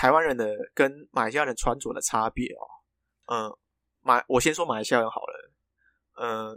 [0.00, 2.62] 台湾人的跟马来西亚人穿着的差别哦，
[3.34, 3.52] 嗯，
[4.00, 5.50] 马我先说马来西亚人好了，
[6.22, 6.56] 嗯，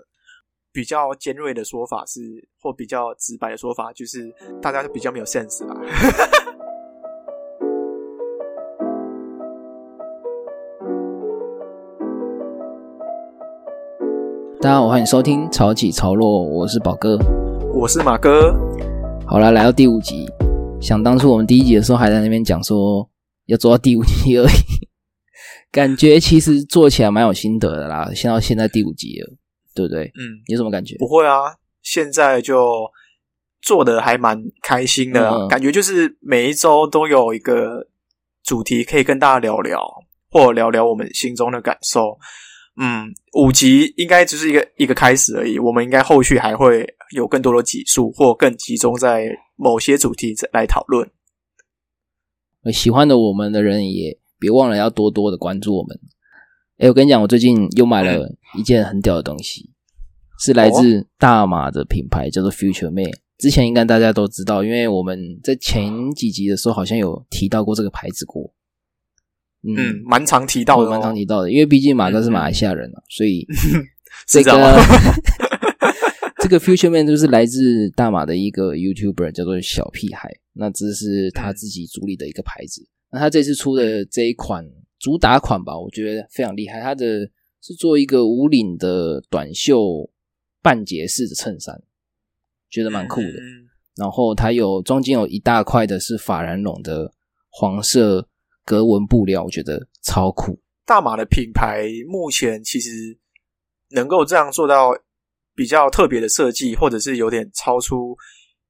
[0.72, 2.22] 比较尖锐的说法是，
[2.62, 4.32] 或比较直白的说法就是，
[4.62, 5.74] 大家就比较没有 sense 啦。
[14.62, 17.18] 大家好，欢迎收听《潮起潮落》，我是宝哥。
[17.74, 18.54] 我是马哥，
[19.26, 20.28] 好了，来到第五集。
[20.80, 23.10] 想当初我们第一集的时候还在那边讲说
[23.46, 24.88] 要做到第五集而已，
[25.72, 28.12] 感觉其实做起来蛮有心得的啦。
[28.14, 29.34] 现到现在第五集了，
[29.74, 30.06] 对不对？
[30.06, 30.96] 嗯，你有什么感觉？
[30.98, 32.90] 不会啊，现在就
[33.62, 37.88] 做的还蛮开心的、啊，嗯感觉就是每一周都有一个
[38.44, 39.82] 主题可以跟大家聊聊，
[40.30, 42.18] 或聊聊我们心中的感受。
[42.82, 49.28] 嗯，五集应该只是一个一个开始而已，我们应该后续还会有更多的集数，或更集中在
[49.58, 51.08] 某些主题来讨论。
[52.70, 55.98] 喜欢的我们的人也别忘了要多多的关注我们。
[56.78, 59.70] 哎，我跟你讲，我最近又买了一件很屌的东西，
[60.40, 63.16] 是来自大马的品牌，叫做 Future Mate。
[63.38, 68.54] 之前应该大家都知道，因为我们在前几集的时候好像有提到过这个牌子过。
[69.64, 73.48] 嗯，蛮常提到的、哦，蛮常提到的，因为毕竟马哥是马来西亚人啊，所以
[74.28, 74.52] 这个
[76.42, 80.32] 这个 Future Man 就是来自大马的一个 YouTuber，叫做小屁孩。
[80.54, 82.88] 那这是他自己主理的一个牌子。
[83.12, 84.66] 那他这次出的这一款
[85.00, 86.80] 主打款吧，我觉得非常厉害。
[86.80, 87.30] 它的
[87.62, 90.10] 是做一个无领的短袖
[90.62, 91.82] 半截式的衬衫，
[92.70, 93.28] 觉得蛮酷的。
[93.28, 97.14] 嗯然后它有中间有一大块的是法兰绒的
[97.50, 98.26] 黄色
[98.64, 100.58] 格纹布料，我觉得超酷。
[100.86, 102.90] 大码的品牌目前其实
[103.90, 104.92] 能够这样做到
[105.54, 108.16] 比较特别的设计，或者是有点超出，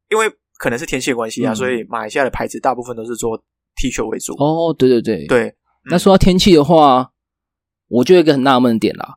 [0.10, 0.26] 因为
[0.62, 3.36] 可能是天气的关系啊，嗯所以马来西亚的牌子大部分都是做
[3.78, 4.34] T 恤为主。
[4.34, 5.56] 哦，对对对，对，
[5.90, 7.12] 那说到天气的话，
[7.88, 9.16] 我就有一个很纳闷的点啦，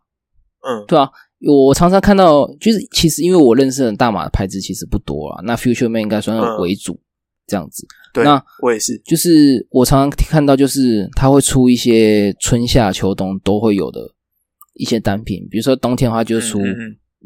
[0.67, 1.11] 嗯对啊，
[1.47, 6.99] 我常常看到，就是其实因为我认识的大马的牌子其实不多啊，那 Future Man 应该算是嗯为主、
[7.47, 7.87] 这样子。
[8.15, 8.97] 对，那我也是。
[9.05, 14.01] 就是我常常看到，就是它会出一些春夏秋冬都会有的
[14.73, 16.59] 一些单品，比如说冬天的话就出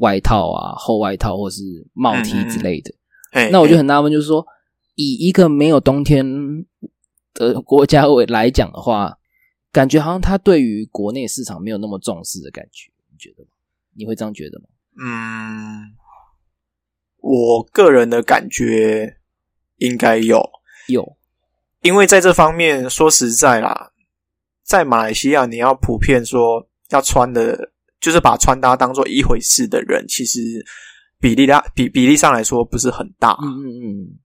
[0.00, 1.62] 外套啊、厚外套或是
[1.93, 2.93] 帽 T 之类的。
[3.31, 4.47] 嘿那我就很纳闷，就是说，
[4.94, 6.27] 以一个没有冬天
[7.34, 9.19] 的国家为来讲的话，
[9.71, 13.50] 感觉好像他对于国内市场没有那么重视的感觉，你觉得吗？
[13.94, 14.67] 你会这样觉得吗？
[15.00, 15.94] 嗯，
[17.19, 19.19] 我个人的感觉
[19.77, 20.43] 应该有，
[20.88, 21.17] 有，
[21.83, 23.93] 因为在这方面说实在啦，
[24.65, 30.65] 在马来西亚你要普遍说要穿的，就是把穿搭当做一回事的人，其实
[31.21, 33.37] 比例啦比比例上来说不是很大。
[33.43, 34.19] 嗯嗯嗯，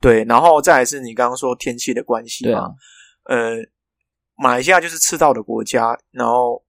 [0.00, 2.70] 对，然后再来是你刚刚说天气的关系嘛，啊，
[3.24, 3.56] 呃，
[4.36, 6.62] 马来西亚就是赤道的国家，然后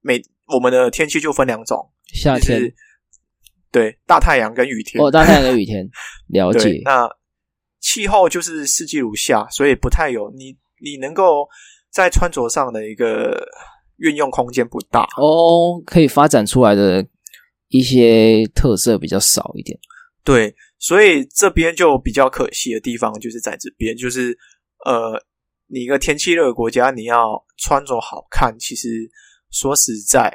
[0.00, 2.74] 每我们的天气就分两种，夏天就是
[3.72, 5.02] 对大太阳跟雨天。
[5.02, 5.88] 哦，大太阳跟雨天，
[6.28, 7.08] 了解，，那
[7.80, 11.48] 气候就是四季如夏，所以不太有你你能够
[11.90, 13.42] 在穿着上的一个
[13.96, 15.04] 运用空间不大。
[15.16, 17.02] 哦，可以发展出来的
[17.70, 19.76] 一些特色比较少一点。
[20.22, 24.36] 对，所以这边就比较可惜的地方就是在这边，就是
[24.84, 25.20] 呃，
[25.66, 29.10] 你一个天气热的国家，你要穿着好看，其实
[29.50, 30.30] 说实在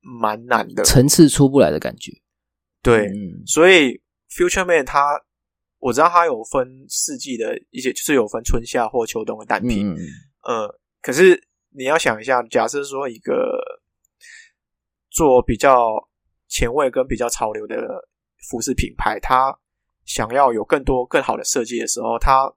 [0.00, 0.82] 蛮难的。
[0.82, 2.10] 层次出不来的感觉。
[2.82, 4.00] 对，嗯，所以
[4.30, 5.04] Future Man 它
[5.78, 9.94] 我知道它有分四季的一些，就是有分春夏或秋冬的单品。
[10.42, 11.40] 呃，可是
[11.70, 13.32] 你要想一下，假设说一个
[15.10, 16.08] 做比较
[16.56, 17.76] 前卫跟比较潮流的
[18.48, 19.54] 服饰品牌，它
[20.06, 22.50] 想要有更多更好的设计的时候，它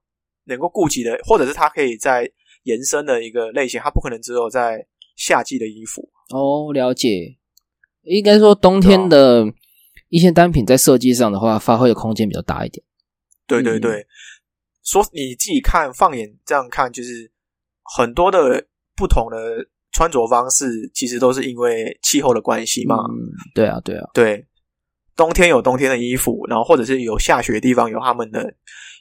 [0.45, 2.31] 能够顾及的，或者是它可以在
[2.63, 4.87] 延伸的一个类型，它不可能只有在
[5.17, 6.09] 夏季的衣服。
[6.29, 7.35] 哦，了解。
[8.03, 9.45] 应该说冬啊天的
[10.07, 12.81] 一些单品在设计上的话，发挥的空间比较大一点。
[12.85, 12.87] 嗯
[13.49, 14.07] 对对对，
[14.83, 17.29] 说你自己看，放眼这样看，就是
[17.97, 22.95] 很多的不同的穿着方式，其实都是因为气候的关系嘛。
[22.95, 24.45] 嗯，对啊，对啊，对，
[25.15, 28.53] 冬天有冬天的衣服，然后或者是有下雪的地方有他们的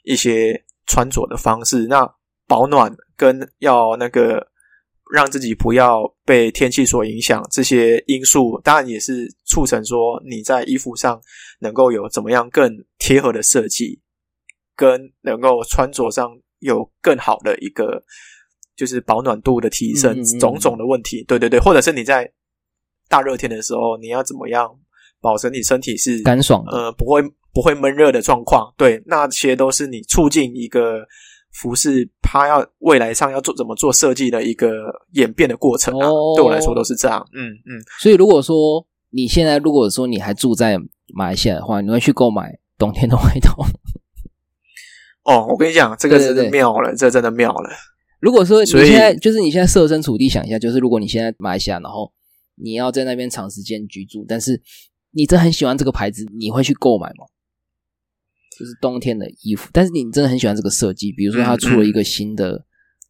[0.04, 1.86] 一些穿着的方式。
[1.86, 2.08] 那
[2.46, 4.48] 保暖跟要那个
[5.12, 11.20] 让自己不要被天气所影响，这些因素当然也是促成说你在衣服上
[11.60, 14.00] 能够有怎么样更贴合的设计，
[14.74, 16.30] 跟能够穿着上
[16.60, 18.02] 有更好的一个
[18.78, 21.24] 就是保暖度的提升，嗯嗯嗯种种的问题。
[21.24, 22.30] 对对对，或者是你在
[23.08, 24.70] 大热天的时候，你要怎么样
[25.20, 26.70] 保证你身体是干爽的。
[26.70, 27.20] 呃不会
[27.52, 28.72] 不会闷热的状况？
[28.76, 31.04] 对，那些都是你促进一个
[31.50, 34.70] 服饰它要未来上要做怎么做设计的一个
[35.14, 36.06] 演变的过程啊。
[36.06, 37.26] 哦对我来说都是这样。
[37.32, 40.78] 嗯嗯，所以如果说你现在如果说你还住在
[41.14, 43.56] 马来西亚的话，你会去购买冬天的外套。
[45.24, 47.70] 哦，我跟你讲，这个真对对对的妙了，这真的妙了。
[48.20, 52.12] 如果说你现在就是你现在设身处地想一下，就是如果你现在马来西亚，然后
[52.56, 54.60] 你要在那边长时间居住，但是
[55.12, 57.26] 你真的很喜欢这个牌子，你会去购买吗？
[58.58, 62.64] 就是冬天的衣服，但是你真的很喜欢这个设计，比如说它出了一个新的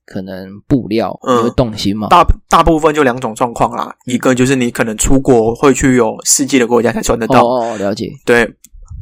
[0.05, 2.09] 可能布料，嗯你会动心吗？
[2.09, 8.11] 大大部分就两种状况啦，一个就是你可能出国会去有四季的国家才穿得到，哦哦，哦了解。
[8.27, 8.45] 对，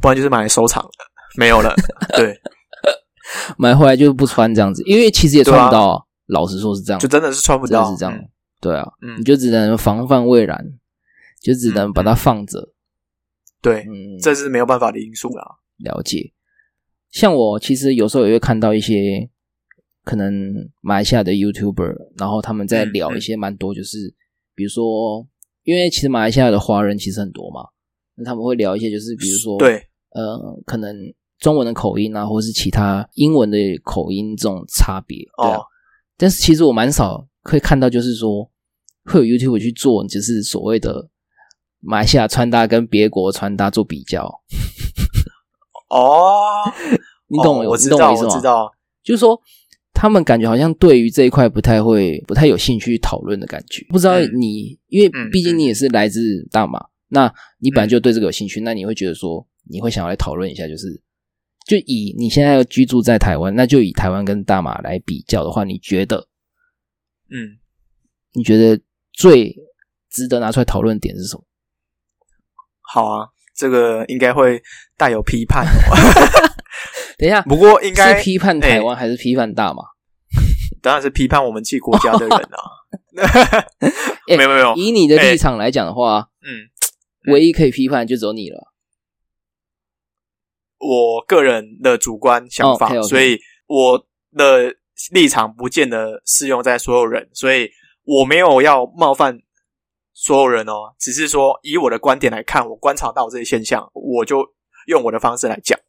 [0.01, 0.81] 不然就是买来收藏，
[1.37, 1.75] 没有了。
[2.15, 2.39] 对，
[3.57, 6.03] 买回来就不穿这样子，因为其实也穿不到啊。
[6.27, 8.29] 老实说是这样，就真的是穿不到，真的是这样。
[8.59, 10.73] 对啊，嗯你就只能防范未然，
[11.41, 12.73] 就只能把它放着。
[13.61, 15.43] 对，嗯，这是没有办法的因素啦。
[15.77, 16.33] 了解。
[17.11, 19.29] 像我其实有时候也会看到一些
[20.03, 24.13] 可能马来西亚的 YouTuber，然后他们在聊一些蛮多，就是、
[24.53, 25.25] 比如说，
[25.63, 27.61] 因为其实马来西亚的华人其实很多嘛，
[28.15, 30.93] 那他们会聊一些就是比如说，对，呃，可能
[31.39, 35.57] 中文的口音啊，或是其他英文的口音这种差别，对啊。
[35.57, 35.65] 哦
[36.19, 38.49] 但是其实我蛮少会看到，就是说
[39.05, 41.07] 会有 YouTube 去做，就是所谓的
[41.79, 44.25] 马来西亚穿搭跟别国穿搭做比较，
[45.91, 46.63] 哦，
[47.29, 48.33] 你懂我、哦我知道，我意思吗？
[48.33, 48.71] 我知道。
[49.03, 49.39] 就是说，
[49.93, 53.85] 他们感觉好像对于这一块不太会、不太有兴趣讨论的感觉。
[53.89, 56.19] 不知道嗯你，因为嗯毕竟你也是来自
[56.51, 60.99] 大马，那你本来就对这个有兴趣，那你会觉得说，你会想要来讨论一下，就是
[61.67, 66.27] 就以你现在要居住在台湾，那就以台湾跟大马来比较的话，你觉得
[67.29, 67.59] 嗯，
[68.33, 68.81] 你觉得
[69.11, 69.53] 最
[70.09, 71.43] 值得拿出来讨论的点是什么？
[72.81, 74.63] 好啊，这个应该会
[74.95, 76.49] 带有批判哦。
[77.19, 79.83] 等一下，不过应该是批判台湾还是批判大马？
[80.81, 82.61] 当然是批判我们自己国家的人啊。
[84.29, 88.73] 哎没有没有，以你的立场来讲的话，嗯，唯一可以批判就只有你了。
[90.79, 94.75] 我个人的主观想法，所以我的
[95.11, 97.69] 立场不见得适用在所有人，所以
[98.03, 99.41] 我没有要冒犯
[100.13, 104.43] 所有人哦，只是说以我的观点来看，我观察到这些现象，我就
[104.85, 105.79] 用我的方式来讲。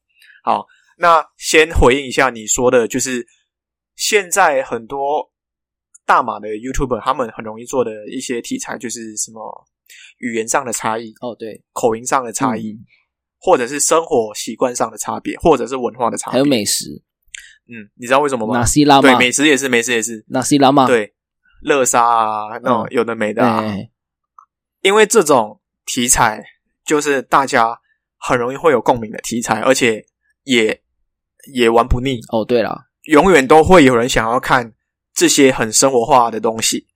[0.43, 3.27] 好，那先回应一下你说的，就是
[3.95, 5.31] 现在很多
[6.07, 9.67] 大马的 YouTuber 他们很容易做的一些题材，就是什么
[10.19, 12.73] 语言上的差异、哦，对，口音上的差异。
[12.73, 12.87] 嗯
[13.39, 16.33] 或者是生活习惯上的差别，或者是文化的差别。
[16.33, 17.03] 还有美食，
[17.69, 18.65] 嗯，你知道为什么吗纳？
[18.65, 21.15] 西拉对，美食也是，美食也是，纳西拉嘛，对，
[21.63, 23.61] 乐沙啊，那种有的没的啊。
[23.63, 23.91] 哎，
[24.83, 26.45] 因为这种题材
[26.85, 27.79] 就是大家
[28.19, 30.05] 很容易会有共鸣的题材，而且
[30.45, 30.83] 也
[31.53, 34.73] 也玩不腻，哦，对了，永远都会有人想要看
[35.15, 36.87] 这些很生活化的东西。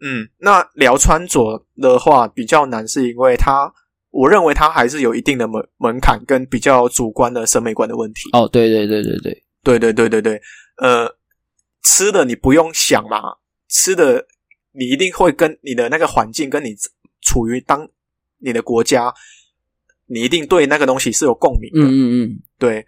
[0.00, 3.72] 嗯，那聊穿着的话比较难，是因为它，
[4.16, 8.30] 我认为它还是有一定的门门槛跟比较主观的审美观的问题。
[8.32, 10.40] 哦，对对对对对，对对对对对，
[10.78, 11.14] 呃，
[11.82, 13.20] 吃的你不用想嘛，
[13.68, 14.26] 吃的
[14.72, 16.74] 你一定会跟你的那个环境，跟你
[17.20, 17.86] 处于当
[18.38, 19.12] 你的国家，
[20.06, 21.86] 你一定对那个东西是有共鸣的。
[21.86, 22.86] 嗯嗯嗯，对，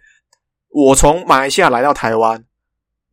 [0.69, 2.43] 我从马来西亚来到台湾，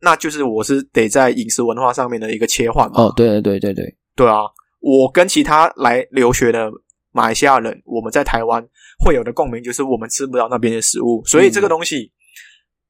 [0.01, 3.03] 那就是我是得在饮食文化上面的一个切换嘛。
[3.03, 4.39] 哦，对对对对对，对啊，
[4.79, 6.71] 我跟其他来留学的
[7.17, 8.63] 马来西亚人，我们在台湾
[9.03, 12.11] 会有的共鸣就是我们吃不到那边的食物，所以这个东西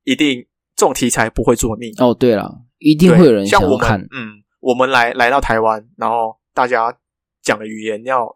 [0.04, 1.94] 一定这种题材不会做腻。
[1.98, 6.94] 哦，对了，一定对会有人像我们嗯，我们来来到台湾，然后大家
[7.42, 8.28] 讲的语言要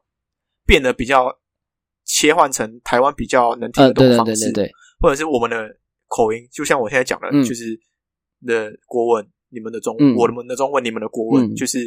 [0.65, 1.38] 变得比较
[2.05, 4.71] 切换成台湾比较能听得懂的方式，对对对，
[5.01, 5.57] 或者是我们的
[6.07, 7.43] 口音，就像我现在讲的，嗯。
[7.43, 7.77] 就是
[8.48, 10.15] 的国文，你们的中，嗯。
[10.15, 11.55] 我们的中文，你们的国文，嗯。
[11.55, 11.79] 就是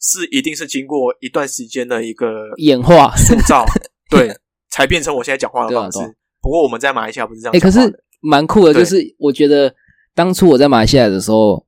[0.00, 3.64] 是一定是经过一段时间的一个演化，塑造，
[4.10, 4.34] 对，
[4.70, 5.98] 才变成我现在讲话的方式。
[5.98, 6.08] 对啊。
[6.08, 6.14] 啊。
[6.42, 7.80] 不过我们在马来西亚不是这样哎，可是
[8.20, 9.74] 蛮酷的，就是我觉得
[10.14, 11.66] 当初我在马来西亚的时候，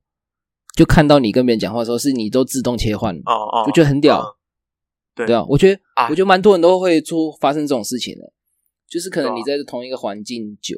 [0.75, 4.19] 就看到你跟别人讲话的时候，是你都自动切换，哦哦，我觉得很屌。
[4.19, 4.33] 嗯
[5.15, 5.27] 对。
[5.27, 6.07] 对啊，我觉得，啊。
[6.09, 8.33] 我觉得蛮多人都会出发生这种事情的，
[8.89, 10.75] 就是可能你在同一个环境久，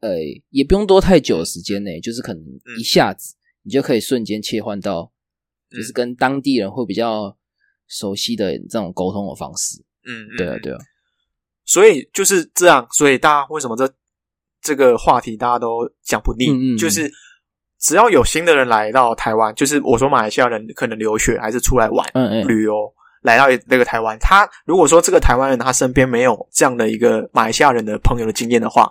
[0.00, 0.16] 呃，
[0.48, 2.80] 也不用多太久的时间内，就是可能嗯。
[2.80, 3.34] 一下子
[3.64, 5.12] 你就可以瞬间切换到，
[5.76, 7.36] 就是嗯跟当地人会比较
[7.86, 9.78] 熟悉的这种沟通的方式。
[10.08, 10.78] 嗯，嗯对啊，对啊，
[11.64, 13.92] 所以就是这样，所以大家为什么这
[14.62, 16.48] 这个话题大家都讲不腻？
[16.50, 17.10] 嗯嗯嗯就是
[17.78, 22.92] 只要有新的人来到台湾，就是我说马来西亚人可能留学还是出来玩、嗯嗯，旅游，
[23.22, 28.90] 来到那个台湾，他如果说这个台湾人他身边没有这样的一个马来西亚人的朋友的经验的话，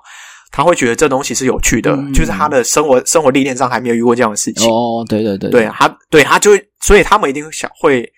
[0.55, 4.71] 他会觉得这东西是有趣的，嗯就是他的生活生活历练上还没有遇过这样的事情。
[4.71, 8.09] 哦，对对对对，他对他就所以他们一定想会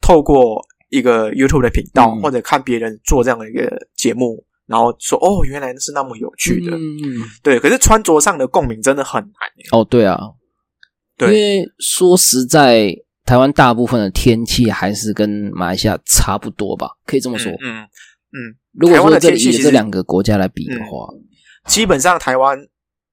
[0.00, 6.76] 透过一个 YouTube 的频道、嗯或者看别人做这样的一个节目，然后说哦，原来是那么有趣的。
[6.76, 9.32] 嗯，对，可是穿着上的共鸣真的很难。
[9.72, 10.16] 哦，对啊，
[11.16, 12.94] 对因为说实在，
[13.26, 17.50] 台湾大部分的天气还是跟马来西亚差不多吧，可以这么说。
[17.64, 17.82] 嗯
[18.30, 21.08] 嗯，如果说这天气其实以这两个国家来比的话，
[21.68, 22.58] 基本上台湾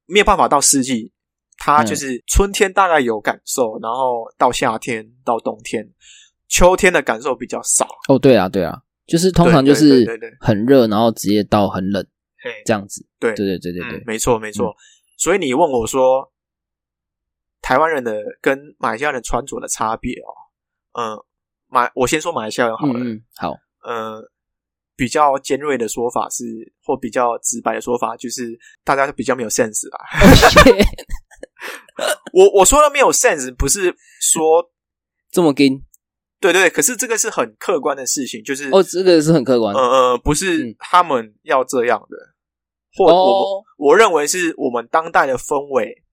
[0.06, 1.12] 没有办法到四季，
[1.58, 1.86] 它嗯。
[1.86, 5.88] 就是春天大概有感受，然后到夏天到冬天，
[6.48, 7.86] 秋天的感受比较少。
[8.08, 10.06] 哦，对啊，对啊，就是通常就是
[10.40, 12.04] 很热，然后直接到很冷
[12.42, 12.50] 嘿。
[12.66, 13.06] 这样子。
[13.20, 13.34] 对。
[13.34, 14.00] 对对对对对。
[14.00, 14.76] 嗯，，没错没错。
[15.18, 16.32] 所以你问我说，
[17.62, 20.32] 台湾人的跟马来西亚人穿着的差别哦，
[20.94, 21.18] 嗯，
[21.68, 24.22] 马我先说马来西亚人好了，嗯嗯，好，呃，
[24.96, 26.44] 比较尖锐的说法是，
[26.84, 30.00] 或比较直白的说法就是，大家比较没有 sense 啊。
[32.34, 34.72] 我我说的没有 sense，不是说
[35.32, 35.82] 这么跟
[36.40, 42.18] 对对，可是这个是很客观的事情，就是哦，这个是很客观呃呃，不是嗯他们要这样的，
[42.96, 43.64] 或我哦。
[43.78, 46.04] 我认为是我们当代的氛围，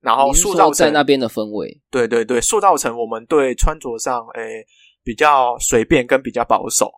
[0.00, 4.66] 然后塑造成在那边的氛围对对对，塑造成我们对穿着上诶
[5.02, 6.90] 比较随便跟比较保守。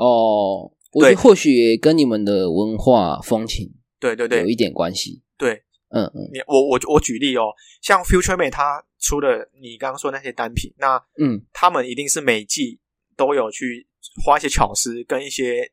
[0.00, 5.22] 哦，我觉对得或许也跟你们的文化风情对对对有一点关系。
[5.36, 7.52] 对，嗯嗯你我我我举例哦，
[7.82, 12.80] 像 Future Mate 它出的你刚刚说那些单品，那嗯，他们一定是每季
[13.14, 13.86] 都有去
[14.24, 15.70] 花一些巧思跟一些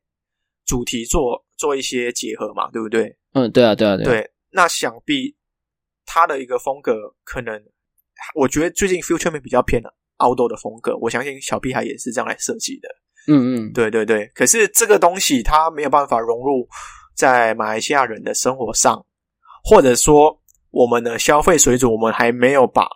[0.66, 3.18] 主题做做一些结合嘛，对不对？
[3.32, 5.38] 嗯，对啊，对啊，对啊，对，那想必
[6.06, 7.64] 他的一个风格可能，
[8.36, 9.82] 我觉得最近 Future Mate 比较偏
[10.18, 12.90] outdoor 的风格，我相信小屁孩也是这样来设计的。
[13.28, 16.68] 嗯嗯，对对对，可是这个东西它没有办法融入
[17.16, 19.06] 在马来西亚人的生活上，
[19.64, 20.42] 或者说
[20.72, 22.88] 我们的消费水准，我们还没有把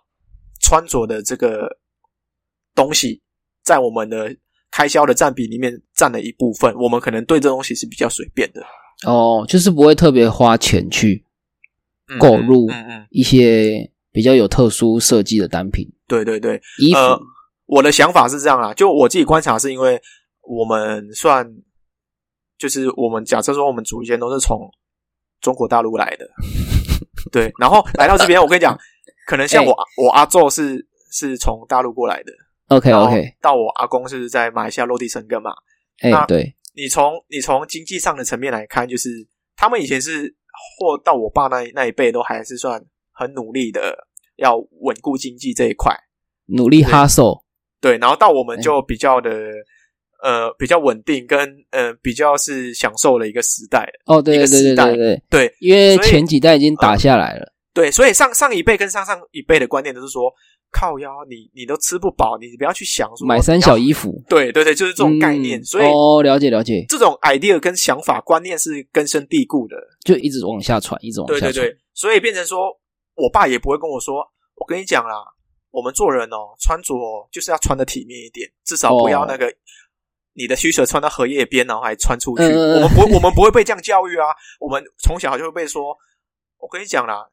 [0.61, 1.79] 穿着的这个
[2.73, 3.21] 东西
[3.63, 4.35] 在我们的
[4.71, 8.63] 开销的占比里面占了一部分，我们可能对这东西是比较随便的，
[9.05, 11.25] 哦，就是不会特别花钱去
[12.07, 12.69] 嗯购入
[13.09, 16.99] 一些比较有特殊设计的单品，对对对，衣服。
[16.99, 17.19] 呃，
[17.65, 20.01] 我的想法是这样啦，就我自己观察，是因为
[20.41, 21.47] 我们算
[22.57, 24.69] 就是我们假设说我们祖先都是从
[25.39, 26.29] 中国大陆来的，
[27.31, 28.77] 对，然后来到这边，我跟你讲，
[29.27, 32.31] 可能像我、我阿昼是是从大陆过来的
[32.67, 35.51] ，OK OK，到我阿公是在马来西亚落地生根嘛，
[36.01, 39.09] 哎、那对，你从你从经济上的层面来看，就是
[39.55, 40.35] 他们以前是
[40.79, 45.95] 或到我爸那那一辈都还是算很努力的，要稳固经济这一块。
[46.47, 47.43] 努力哈手，
[47.79, 49.29] 对，然后到我们哎就比较的、
[50.21, 51.37] 呃比较稳定，跟
[51.71, 53.87] 呃比较是享受的一个时代。
[54.05, 60.31] 哦，对对对对对，对因为前几代已经打下来了，对，所以上上一辈跟上上一辈的观念都是说，
[60.71, 65.59] 靠腰你你都吃不饱，你不要去想说买三小衣服对对对，就是这种概念。
[65.59, 69.75] 嗯所以哦，了解了解，这种 idea 跟想法观念是根深蒂固的。
[70.03, 71.51] 就一直往下传，一直往下传。
[71.51, 72.59] 对对对，所以变成说
[73.15, 74.17] 我爸也不会跟我说，
[74.55, 75.23] 我跟你讲啦，
[75.71, 79.51] 我们做人哦，穿着哦就是要穿的体面一点，至少不要那个。
[80.33, 84.27] 你的需求穿到荷叶边，然后还穿出去，我们不，我们不会被这样教育啊。
[84.59, 85.95] 我们从小就会被说，
[86.57, 87.27] 我跟你讲啦，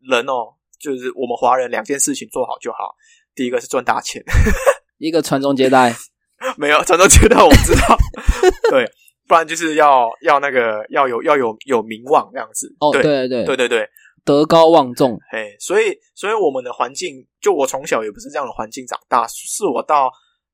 [0.00, 2.94] 人哦，就是我们华人两件事情做好就好。
[3.34, 4.22] 第一个是赚大钱，
[4.98, 5.94] 一个传宗接代，
[6.56, 7.96] 没有传宗接代，我们知道，
[8.70, 8.90] 对，
[9.28, 12.74] 不然就是要要那个要有要有有名望这样子。
[12.80, 13.44] 哦，对对对。
[13.44, 13.88] 对对对，
[14.24, 20.10] 德高望重，哎，所以所以我们的环境，就我从小也不是这样的环境长大，是我到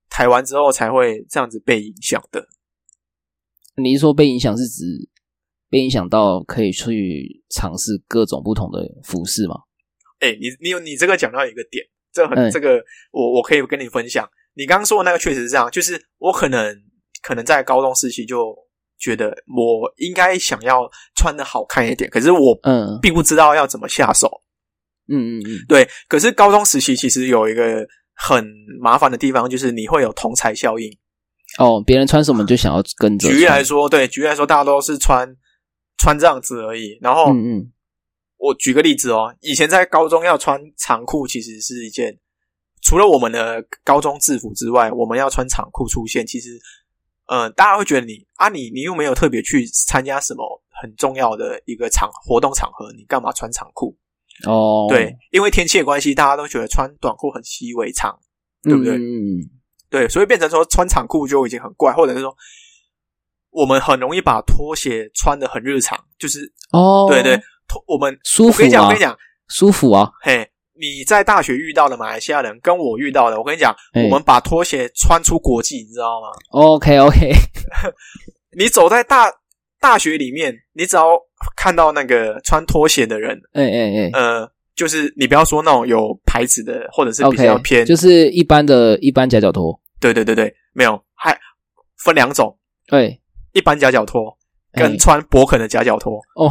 [0.08, 2.46] 台湾之后才会这样子被影响的。
[3.76, 4.84] 你是说被影响是指
[5.68, 9.56] 被影响到可以去尝试各种不同的服饰吗？
[10.20, 14.28] 哎，你你有你这个讲到一个点，这很、嗯这个我我可以跟你分享。
[14.54, 16.74] 你刚刚说的那个确实是这样，就是我可能
[17.22, 18.56] 可能在高中时期就
[18.96, 24.30] 觉得我应该想要穿的好看一点，可是我嗯并不知道要怎么下手。
[25.08, 27.84] 嗯嗯嗯，对，可是高中时期其实有一个
[28.14, 28.46] 很
[28.80, 30.96] 麻烦的地方，就是你会有同才效应。
[31.58, 33.28] 哦，别人穿什么就想要跟着。
[33.28, 35.36] 举例来说，对，举例来说，大家都是穿
[35.98, 36.98] 穿这样子而已。
[37.00, 37.72] 然后，嗯嗯，
[38.38, 42.18] 我举个例子哦，以前在高中要穿长裤，其实是一件
[42.82, 46.58] 除了我们的高中制服之外，我们要穿长裤出现，其实，
[47.26, 53.96] 呃，大家会觉得你啊，你你又没有特别去参加什么很重要的一个场活动场合，你干嘛穿长裤？
[54.46, 58.18] 哦，对，因为天气的关系，大家都觉得穿短裤很习以为常，
[58.62, 58.96] 对不对？
[58.96, 59.38] 嗯
[59.88, 62.34] 对，所以变成说穿长裤就已经很怪，或者是说
[63.50, 67.36] 我们很容易把拖鞋穿的很日常，就是哦，对对，
[67.68, 69.16] 拖我们舒服我跟你讲，我啊跟你，讲，
[69.48, 77.30] 舒服啊，嘿，你在大学遇到的马来西亚人，跟我遇到的，我跟你讲，我们把拖鞋穿出国际，你知道吗？OK OK，
[78.58, 79.32] 你走在大
[79.78, 81.20] 大学里面，你只要
[81.56, 84.10] 看到那个穿拖鞋的人，哎哎哎。
[84.12, 91.38] 呃，就是你不要说那种有牌子的，或者是比较，OK，偏，就是一般的一般夹脚拖，对对对对，没有，还
[92.04, 93.20] 分两种，对，
[93.52, 94.36] 一般夹脚拖
[94.72, 96.50] 跟哎穿勃肯的夹脚拖，哦，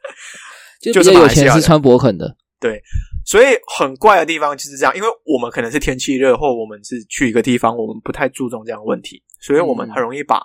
[0.82, 2.82] 就就是有来西亚钱是穿勃肯的，对。
[3.26, 3.46] 所以
[3.76, 9.92] 很怪的地方就是这样，因为我们可能是天气热，或我们是去一个地方，我们不太注重这样的问题，所以我们嗯。
[9.92, 10.40] 很容易把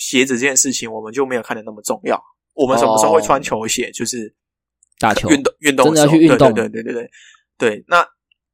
[0.00, 2.18] 鞋子这件事情，我们就没有看的那么重要。
[2.54, 3.90] 我们什么时候会穿球鞋？
[3.92, 4.34] 就是
[4.98, 7.10] 打球运动运动对对对对对对
[7.58, 7.84] 对。
[7.86, 8.06] 那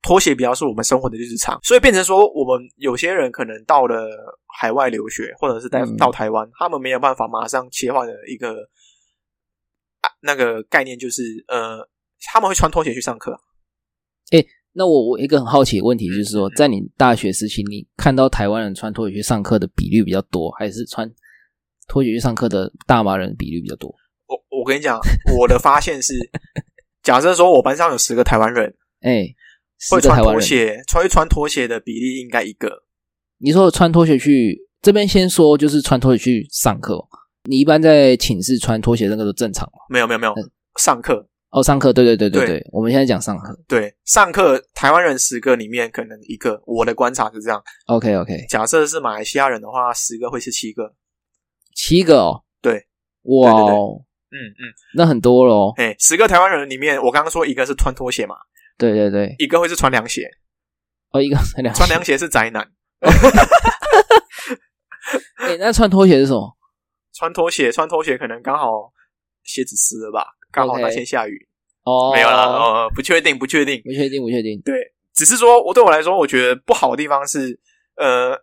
[0.02, 4.06] 拖鞋比较是我们生活的日常，所以变成说，我们有些人可能到了
[4.60, 8.52] 海外留学，或者是在嗯到台湾，他们没有办法马上切换的一个
[10.00, 11.88] 啊那个概念，就是呃，
[12.32, 13.40] 他们会穿拖鞋去上课。
[14.30, 21.10] 哎那我我一个很好奇的问题就是嗯说，在你大学时期，你看到台湾人穿拖鞋去上课的比率比较多，还是穿
[21.86, 23.94] 拖鞋去上课的大麻人比率比较多？
[24.26, 24.98] 我我跟你讲，
[25.38, 26.14] 我的发现是，
[27.02, 29.26] 假设说我班上有十个台湾人，哎，
[29.90, 32.82] 会穿拖鞋，穿会穿拖鞋的比例应该一个。
[33.38, 37.06] 你说穿拖鞋去这边先说，就是穿拖鞋去上课哦。
[37.48, 39.78] 你一般在寝室穿拖鞋那个都正常吗？
[39.88, 40.50] 没有没有没有嗯，
[40.80, 43.56] 上课哦，上课，对对对对对对，我们现在讲上课。
[43.68, 46.60] 对上课，台湾人十个里面可能一个。
[46.66, 50.92] 我的观察是这样，OK OK，假设是马来西亚人的话，十个会是七个。
[51.76, 52.42] 七个哦。
[52.61, 52.88] 对，
[53.23, 54.02] 哇对对哦，
[54.33, 55.73] 嗯嗯，那很多了哦。
[55.76, 58.35] 哎，十个台湾人里面，我刚刚说一个是穿拖鞋嘛，
[58.76, 60.28] 对对对，一个会是穿凉鞋，
[61.12, 62.73] 哦，一个两穿凉鞋是宅男，
[65.38, 66.56] 哎，那穿拖鞋是什么？
[67.12, 68.92] 穿拖鞋穿拖鞋可能刚好
[69.45, 71.49] 鞋子湿了吧，刚好 OK 那天下雨，
[71.85, 73.80] 哦，没有啦，呃，不确定不确定。
[73.85, 74.61] 不确定，不确定。
[74.62, 77.59] 对，只是说我对我来说，我觉得不好的地方是，
[77.97, 78.37] 呃，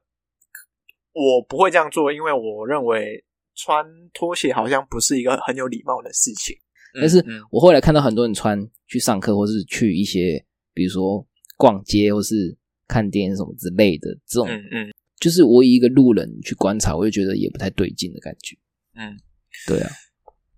[1.14, 3.24] 我不会这样做，因为我认为
[3.56, 6.56] 穿拖鞋好像不是一个很有礼貌的事情。
[7.00, 11.26] 但是嗯我后来看到很多人穿去上课，或是去一些，比如说
[11.58, 12.56] 逛街或是
[12.88, 18.58] 看电影什么之类的，这种、嗯嗯就是我以一个路人去观察，我就觉得也不太对劲的感觉。
[18.96, 19.18] 嗯，
[19.66, 19.90] 对啊，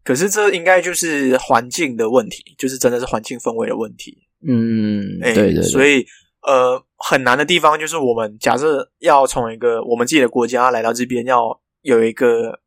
[0.04, 4.18] 可是这应该就是环境的问题，就是真的是环境氛围的问题。
[4.48, 6.06] 嗯，对对，所以
[6.46, 12.60] 呃，很难的地方就是我们假设要从一个我们自己的国家来到这边，要有一个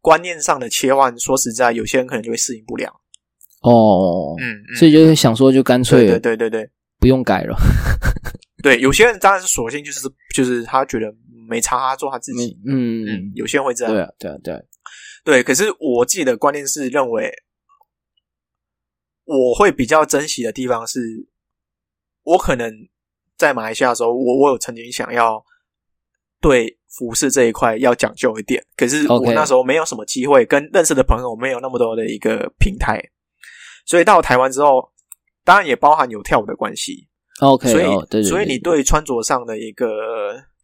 [0.00, 1.18] 观念上的切换。
[1.18, 3.00] 说实在，有些人可能就会适应不了。
[3.62, 7.56] 哦，嗯，嗯所以就是想说，就干脆对对对对不用改了。
[8.62, 11.12] 对，有些人当然是索性就是就是他觉得
[11.48, 12.58] 没差，他做他自己。
[12.66, 13.92] 嗯嗯嗯，，有些人会这样。
[13.92, 14.60] 对啊，对啊，对啊，
[15.24, 17.30] 对，可是我自己的观念是认为，
[19.24, 21.00] 我会比较珍惜的地方是，
[22.26, 22.70] 我可能
[23.38, 25.42] 在马来西亚的时候，我我有曾经想要
[26.40, 33.00] 对服饰这一块要讲究一点，可是我那时候没有什么机会，跟认识的朋友没有那么多的一个平台，
[33.86, 34.90] 所以到台湾之后，
[35.44, 37.08] 当然也包含有跳舞的关系
[37.40, 39.86] ，OK，所以、哦，对对对，所以你对穿着上的一个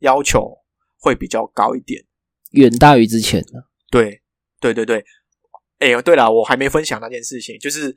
[0.01, 0.53] 要求
[0.99, 2.03] 会比较高一点。
[2.51, 3.65] 远大于之前的。
[3.91, 4.21] 对，
[4.61, 5.05] 对对对。
[5.79, 7.95] 哎，对了，我还没分享那件事情，就是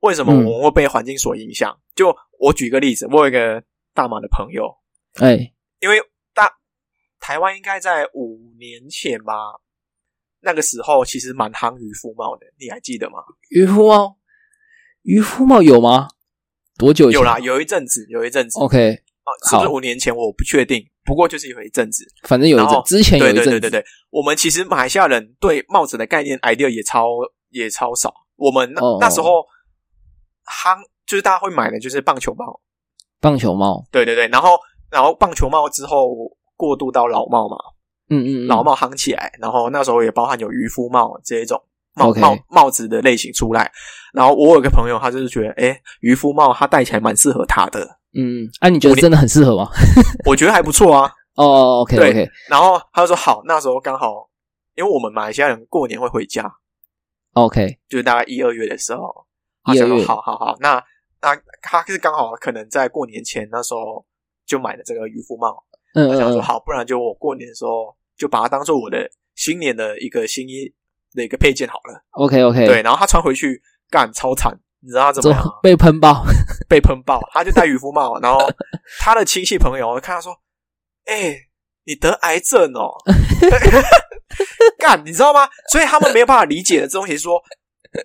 [0.00, 1.78] 为什么嗯我们会被环境所影响。
[1.94, 3.62] 就我举个例子，我有一个
[3.94, 4.64] 大马的朋友，
[5.14, 6.00] 哎，因为
[6.34, 6.50] 大
[7.18, 9.34] 台湾应该在五年前吧，
[10.40, 13.18] 那个时候其实蛮夯渔夫帽的，你还记得吗？
[13.50, 14.16] 渔夫帽，
[15.02, 16.08] 渔夫帽有吗？
[16.78, 17.10] 多久？
[17.10, 20.14] 有啦，有一阵子，有一阵子 OK，啊，是不是五年前？
[20.14, 22.06] 我不确定，不过就是有一阵子。
[22.22, 27.08] 反正有一阵之前有对一阵子，对对对对，我们其实马来西亚人对帽子的概念 idea 也超
[27.50, 28.14] 也超少。
[28.36, 29.44] 我们那、哦那时候
[30.48, 32.60] 夯就是大家会买的就是棒球帽，
[33.20, 34.58] 棒球帽，对对对，然后
[34.90, 36.08] 然后棒球帽之后
[36.56, 37.56] 过渡到老帽嘛，
[38.10, 41.62] 嗯嗯，嗯老帽夯起来，然后那时候也包含有渔夫帽这一种
[41.94, 43.70] 帽帽帽子的类型出来。
[44.12, 49.68] 然后我有个朋友，他就是觉得，哎，渔夫帽他戴起来蛮适合他的，嗯，啊，你觉得真的很适合吗？
[50.26, 51.12] 我觉得还不错啊。
[51.34, 54.28] 哦，OK 对 OK 然后他就说好，那时候刚好，
[54.74, 56.52] 因为我们马来西亚人过年会回家
[57.34, 59.26] ，OK，就是大概一二月的时候，
[59.74, 60.82] 他说好好好，那
[61.20, 64.04] 那他是刚好可能在过年前那时候
[64.46, 65.62] 就买了这个渔夫帽，
[65.94, 70.72] 嗯，他想说好，不然就我过年的时候就把它当做我的新年的一个新衣
[71.14, 72.02] 的一个配件好了。
[72.12, 75.44] OK OK，对，，然后他穿回去干超惨，你知道他怎么样？
[75.62, 76.24] 被喷爆，
[76.68, 78.40] 被喷爆，他就戴渔夫帽，然后
[79.00, 80.32] 他的亲戚朋友看他说
[81.06, 81.34] ：“哎、
[81.84, 82.90] 你得癌症哦。
[84.78, 85.48] ”干，你知道吗？
[85.72, 87.40] 所以他们没有办法理解的这东西，说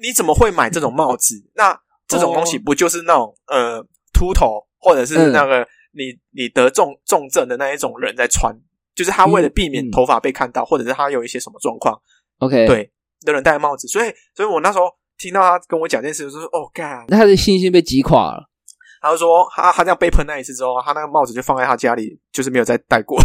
[0.01, 1.35] 你怎么会买这种帽子？
[1.55, 3.81] 那这种东西不就是那种呃
[4.13, 8.55] 秃头，或者是那个你你得重重症的那一种人在穿？
[8.95, 11.99] 就是他为了避免头发被看到，或者是他有一些什么状况
[12.37, 12.91] ，OK，对
[13.21, 13.87] 的人戴帽子。
[13.87, 14.85] 所以，所以我那时候
[15.17, 18.49] 听到他跟我讲这件事，就说：“哦，干，那他的信心被击垮了。
[19.01, 23.19] ”他就说：“他他这样被喷那一次之后，他那个帽子就放在他家里，就是没有再戴过。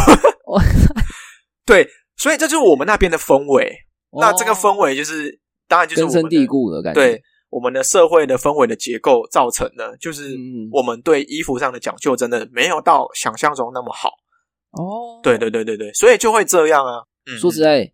[1.65, 3.77] 对，所以这就是我们那边的氛围。
[4.19, 6.99] 那这个氛围就是，当然就是根深蒂固的感觉。
[6.99, 10.35] 对，我们的社会的氛围的结构造成的，就是
[10.71, 14.09] 我们对衣服上的讲究真的没有到想象中那么好。”
[14.77, 17.01] 哦，对对对对对，所以就会这样啊。
[17.39, 17.91] 说实在，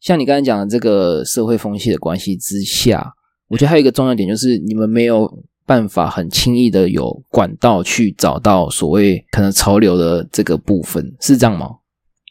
[0.00, 3.14] 像你刚才讲的这个社会风气的关系之下，
[3.48, 5.28] 我觉得还有一个重要点就是，你们没有
[5.64, 11.68] 办法很轻易的有管道去找到所谓可能潮流的这个部分，是这样吗？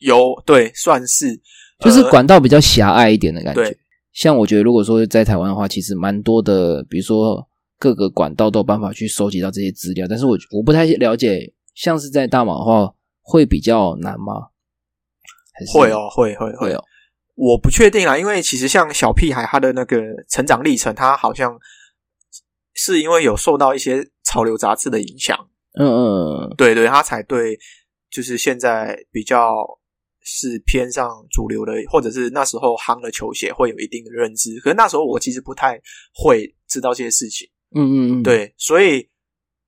[0.02, 1.40] 有，对，算是，
[1.80, 3.78] 就是管道比较狭隘一点的感觉。
[4.14, 12.94] 像我觉得，如果说在台湾的话，其实蛮多的，比如说各个管道都有办法去收集到这些资料，但是我我不太了解，像是在大马的话。
[13.22, 14.34] 会比较难吗？
[15.72, 16.84] 会哦，会会会哦，
[17.36, 21.56] 我不确定啊，因为其实像小屁孩他的那个成长历程，他好像
[22.74, 25.38] 是因为有受到一些潮流杂志的影响，
[25.78, 27.56] 嗯嗯，对对，他才对，
[28.10, 29.54] 就是现在比较
[30.30, 35.80] 是偏上主流的，或者是那时候夯的球鞋会有一定的认知，可是那时候我其实不太
[36.14, 39.10] 会知道这些事情，嗯嗯嗯，对，所以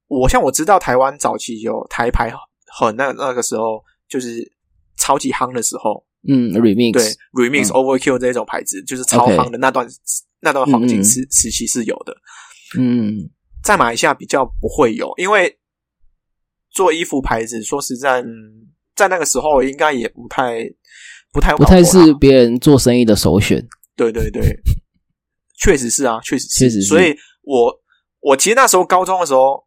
[0.07, 2.31] 我像我知道台湾早期有台牌。
[2.73, 4.49] 很那那个时候就是
[4.95, 6.93] 超级夯的时候，嗯，remix。
[6.93, 9.85] 对 remix overkill 这种牌子就是超夯的那段
[10.39, 12.15] 那段黄金时时期是有的，
[12.79, 13.29] 嗯，
[13.61, 15.59] 在马来西亚比较不会有，因为
[16.69, 20.63] 做衣服牌子说实在，嗯，在那个时候应该也不太
[21.33, 24.41] 不太不太是别人做生意的首选，对对对，
[25.59, 27.73] 确实是啊，确实确实，所以我
[28.19, 29.63] 我其实那时候高中的时候。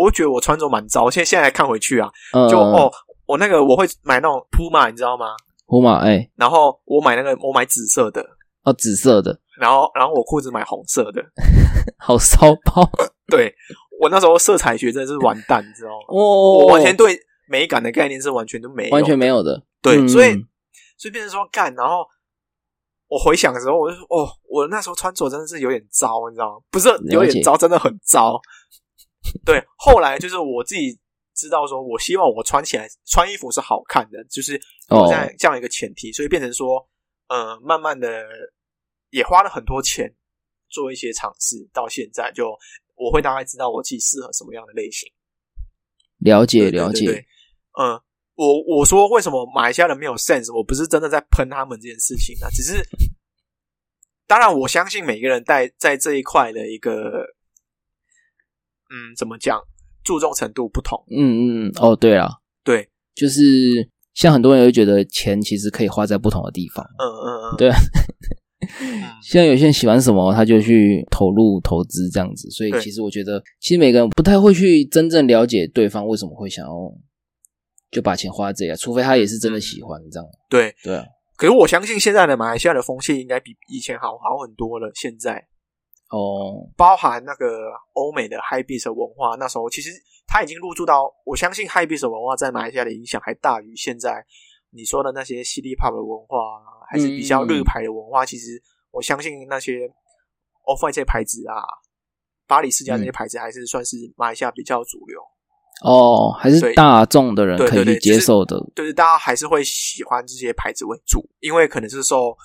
[0.00, 2.08] 我觉得我穿着蛮糟，现在现在看回去啊，
[2.48, 2.88] 就哦，
[3.26, 5.34] 我那个我会买那种铺马，你知道吗？
[5.66, 8.24] 铺马哎，然后我买那个我买紫色的。
[8.62, 11.20] 哦，紫色的，然后然后我裤子买红色的，
[11.98, 12.88] 好骚包。
[13.26, 13.52] 对
[14.00, 16.04] 我那时候色彩学真的是完蛋，你知道吗？
[16.10, 19.64] 哦，我完全对美感的概念是完全都没完全没有的。
[19.80, 20.32] 对，所以
[20.96, 22.06] 所以变成说干，然后
[23.06, 26.64] 我回想的时候，我就说哦，我那时候穿着真的是有点糟，你知道吗？
[26.70, 28.40] 不是有点糟，真的很糟。
[29.44, 30.98] 对，后来就是我自己
[31.34, 36.88] 知道，说我希望我穿起来穿衣服是好看的，就是有在这样一个前提，所以变成说，
[37.28, 38.24] 呃，慢慢的
[39.10, 40.14] 也花了很多钱
[40.68, 42.50] 做一些尝试，到现在就
[42.96, 45.10] 我会大概知道我自己适合什么样的类型。
[46.18, 47.24] 了解了解，
[47.80, 48.00] 嗯，
[48.34, 52.82] 我我说为什么马来西亚人没有 sense，我不是真的在喷他们这件事情啊，只是
[54.26, 56.92] 当然我相信每个人在在这一块的一个。
[58.90, 59.60] 嗯，怎么讲？
[60.02, 60.98] 注重程度不同。
[61.10, 62.26] 嗯嗯哦，对啊，
[62.64, 66.82] 对，就是像很多人会觉得钱其实可以花在不同的地方。
[66.98, 67.70] 嗯嗯嗯，对。
[69.22, 72.48] 像有些人喜欢什么，他就去投入投资这样子。
[72.48, 76.72] 所以其实我觉得，其实每个人不太会去真正了解对方为什么会想要
[77.90, 80.28] 就把钱花在这里，除非他也是真的喜欢这样。
[80.48, 81.04] 对对啊。
[81.36, 84.90] 可是我相信现在的马来西亚的风气应该比以前好好很多了。
[84.94, 85.46] 现在。
[86.10, 89.90] 哦，包含那个欧美的 High Beat 文化，那时候其实
[90.26, 94.24] 他已经入驻到，我相信 High Beat 文化在马来西亚的影响还大于现在
[94.70, 96.38] 你说的那些 CD Pop 的文化，
[96.90, 98.24] 还是比较日牌的文化。
[98.24, 98.58] 其实
[98.90, 99.86] 我相信那些
[100.64, 101.60] Off White 这些牌子啊，
[102.46, 105.20] 巴黎世家这些牌子，还是算是马来西亚比较主流。
[105.82, 112.36] 哦，还是大众的人可以接受的，对，大家还是会喜欢这些牌子为主，因为可能是受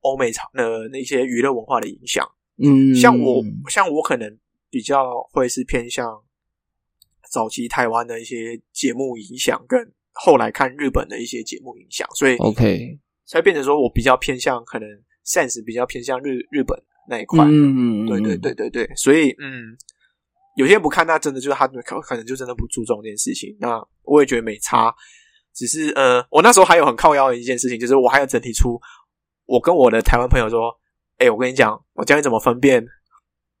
[0.00, 2.26] 欧美场的那些娱乐文化的影响。
[2.62, 6.06] 嗯，像我，像我可能比较会是偏向
[7.30, 9.80] 早期台湾的一些节目影响，跟
[10.12, 14.88] 后来看日本的一些节目影响，所以 OK 才变成说我比较偏向可能
[15.24, 16.76] sense 比较偏向日日本
[17.08, 17.44] 那一块。
[17.44, 19.76] 嗯，对对对对对，所以嗯，
[20.60, 23.56] 有些人不看，那真的就是他可可能就真的不注重这件事情。
[23.60, 24.94] 那我也觉得没差，
[25.54, 28.80] 只是呃，我那时候还有很靠腰的一件事情，就是我还有整体出，
[29.46, 30.78] 我跟我的台湾朋友说。
[31.22, 32.82] 哎，我跟你讲，我教你怎么分辨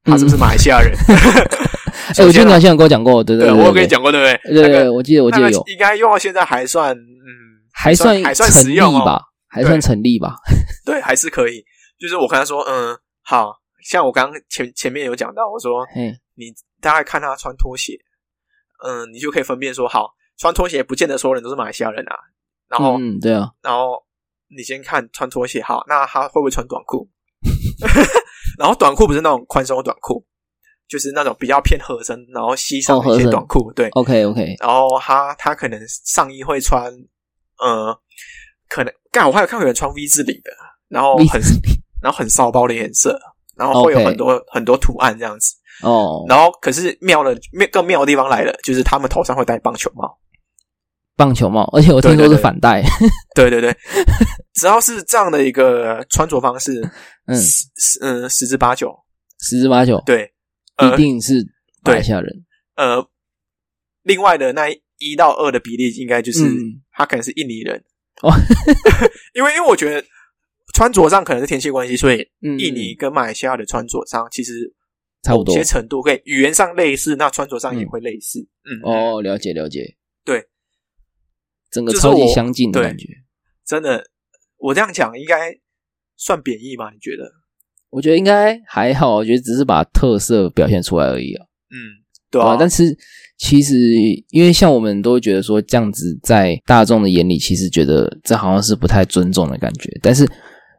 [0.02, 0.94] 他是不是马来西亚人。
[2.16, 4.54] 哎，我记得你好像跟我讲过，对对，我有跟你讲过，对不对？
[4.54, 7.28] 对对，我记得我记得有，应该用到现在还算，嗯，
[7.74, 10.36] 还算还算实用吧，还算成立吧。
[10.86, 11.62] 对，还是可以。
[12.00, 13.52] 就是我跟他说，嗯，好
[13.84, 15.86] 像我刚刚前前面有讲到，我说，
[16.34, 16.46] 你
[16.80, 17.98] 大概看他穿拖鞋，
[18.84, 22.14] 嗯，你就可以分辨说，好，穿拖鞋不见得所有人都是马来西亚人啊。
[22.68, 24.04] 然后，嗯，对啊，然后。
[24.52, 27.08] 你先看穿拖鞋，好，那他会不会穿短裤？
[28.58, 30.26] 然后短裤不是那种宽松的短裤，
[30.88, 33.88] 就是那种比较偏合身，然后膝上的一些短裤，对。
[33.90, 36.92] OK OK，然后他他可能上衣会穿，
[37.60, 37.96] 呃，
[38.68, 40.50] 可能干我还有看有人穿 V 字领的，
[40.88, 41.40] 然后很
[42.02, 43.16] 然后很骚包的颜色，
[43.56, 45.54] 然后会有很多很多图案这样子。
[45.82, 50.18] 哦，然后可是妙的妙更妙的地方来了，就是他们头上会戴棒球帽。
[51.16, 52.82] 棒球帽，而且我听说是反戴，
[53.36, 53.76] 对对对，
[54.54, 56.80] 只要是这样的一个穿着方式，
[57.26, 57.36] 嗯。
[57.36, 58.90] 十十嗯十之八九，
[59.40, 60.32] 十之八九，对，
[60.76, 61.46] 呃一定是
[61.84, 62.44] 马来西亚人。
[62.76, 63.06] 呃，
[64.02, 66.80] 另外的那一到二的比例应该就是、嗯。
[66.92, 67.82] 他可能是印尼人。
[68.22, 68.30] 哦，
[69.34, 70.02] 因为因为我觉得
[70.74, 74.72] 穿着上可能是天气关系，所以嗯，印尼跟马来西亚的穿着上其实
[75.22, 78.40] 差不多某些程度可以语言上类似，那穿着上也嗯会类似。
[78.64, 80.44] 嗯，哦，了解了解，对，
[81.70, 83.06] 整个超级相近的感觉。
[83.66, 84.04] 真的，
[84.56, 85.58] 我这样讲应该
[86.16, 86.90] 算贬义吗？
[86.90, 87.30] 你觉得？
[87.90, 91.44] 我觉得应该还好，我觉得只是把特色表现出来而已啊。
[91.70, 92.96] 嗯，对啊，但是
[93.36, 93.74] 其实，
[94.30, 99.90] 因为像我们都会觉得说这样子在大众的眼里，其实觉得这好像是不太尊重的感觉。
[100.00, 100.24] 但是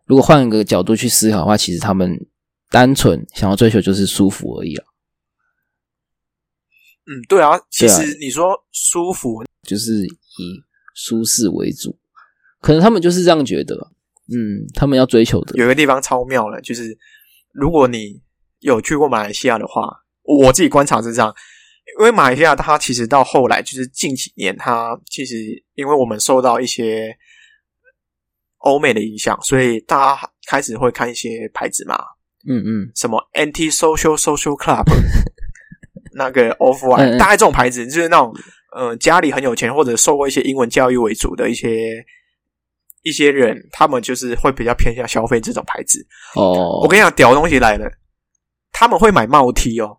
[0.06, 2.18] 如果换一个角度去思考的话，其实他们
[2.72, 4.86] 单纯想要追求就是舒服而已啊，
[7.06, 10.64] 嗯，对啊，其实你说舒服，就是以
[10.96, 12.00] 舒适为主。
[12.62, 13.76] 可能他们就是这样觉得，
[14.32, 16.98] 嗯，他们要追求的，有一个地方超妙了，就是
[17.52, 18.22] 如果你
[18.60, 21.36] 有去过马来西亚的话，我自己观察是这样，
[22.00, 27.18] 因为马来西亚它其实到后来就是近几年，它其实因为我们受到一些
[28.60, 31.98] 欧美的影响，所以大家开始会看一些牌子嘛，
[32.48, 34.86] 嗯嗯，什么 Anti Social Social Club，
[36.14, 37.18] 那个 Off 嗯 White，嗯。
[37.18, 38.34] 大概这种牌子就是那种
[38.76, 42.04] 呃家里很有钱或者受过一些英文教育为主的一些
[43.04, 46.06] 一些人，他们就是会比较偏向消费这种牌子。
[46.36, 47.90] 哦，我跟你讲，屌东西来了，
[48.72, 49.98] 他们会买帽 T 哦，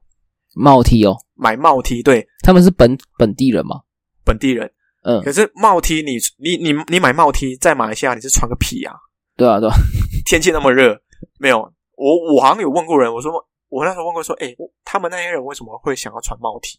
[0.55, 2.26] 帽 T 哦，买帽 T，对。
[2.42, 3.81] 他们是本本地人吗，
[4.24, 4.70] 本地人。
[5.05, 8.94] 嗯，可是帽 T，你你你你买帽 T，在马来西亚你是穿个屁啊！
[9.37, 9.74] 对啊对啊，
[10.26, 10.96] 天气那么热，
[11.40, 13.32] 没有我我好像有问过人，我说
[13.68, 16.78] 我那时候问过说，哎、他们那些人为什么会想要穿帽 T？、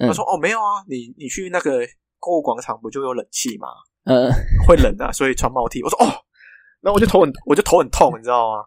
[0.00, 1.86] 嗯他说哦没有啊，你你去那个
[2.18, 3.68] 购物广场不就有冷气吗？
[4.06, 4.28] 嗯，
[4.66, 5.80] 会冷啊，所以穿帽 T。
[5.84, 6.06] 我说哦，
[6.80, 8.66] 然后我就头很我就头很痛，你知道吗？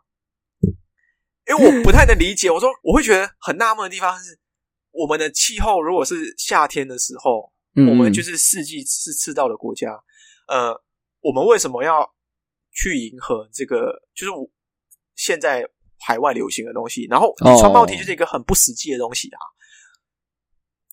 [1.50, 4.39] 因为我不太能理解，我说我会觉得很纳闷的地方是，
[4.91, 9.91] 我们的气候如果是夏天的时候，嗯我们就是是四季是赤道的国家，
[10.48, 10.72] 呃，
[11.20, 12.10] 我们为什么要
[12.72, 14.02] 去迎合这个？
[14.15, 14.50] 就是我
[15.15, 15.67] 现在
[16.08, 19.39] 海外流行的东西，然后你穿帽 T 哦就是一个很不实际的东西啊。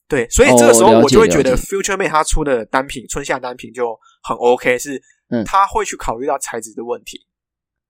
[0.09, 7.25] 对，所以这个时候我就会觉得 Future Mate 它出的单品春夏单品就很 OK，是嗯他会去考虑到材质的问题，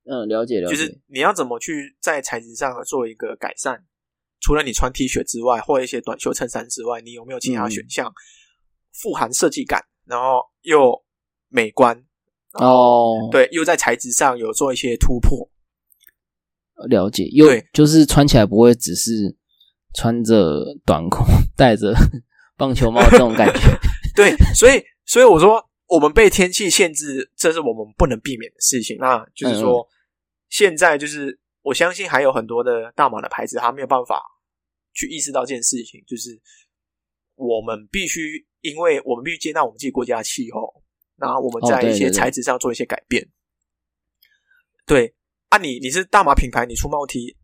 [0.04, 3.82] 嗯，了解了解，就是你要怎么去在材质上做一个改善。
[4.40, 8.12] 除了你穿 T 恤之外，或一些短袖衬衫之外，你有没有其他嗯选项？
[8.92, 11.02] 富含设计感，然后又
[11.48, 12.04] 美观，
[12.52, 15.48] 哦，对，又在材质上有做一些突破。
[16.88, 19.34] 了解，又对就是穿起来不会只是
[19.94, 21.24] 穿着短裤、
[21.56, 21.94] 戴着
[22.56, 23.60] 棒球帽这种感觉。
[24.14, 28.96] 对，所以所以我说，我们被天气限制，这是我们不能避免的事情。
[28.98, 29.88] 那就是嗯说，
[30.48, 34.22] 现在就是我相信还有很多的大码的牌子，他没有办法
[34.92, 36.30] 去意识到这件事情，就是
[37.34, 40.82] 我们必须，因为我们必须接纳我们自己国家的气候，
[41.16, 43.28] 然后我们在一些材质上做一些改变。
[44.86, 45.14] 对
[45.54, 47.36] 啊你，你是大码品牌，你出帽 T，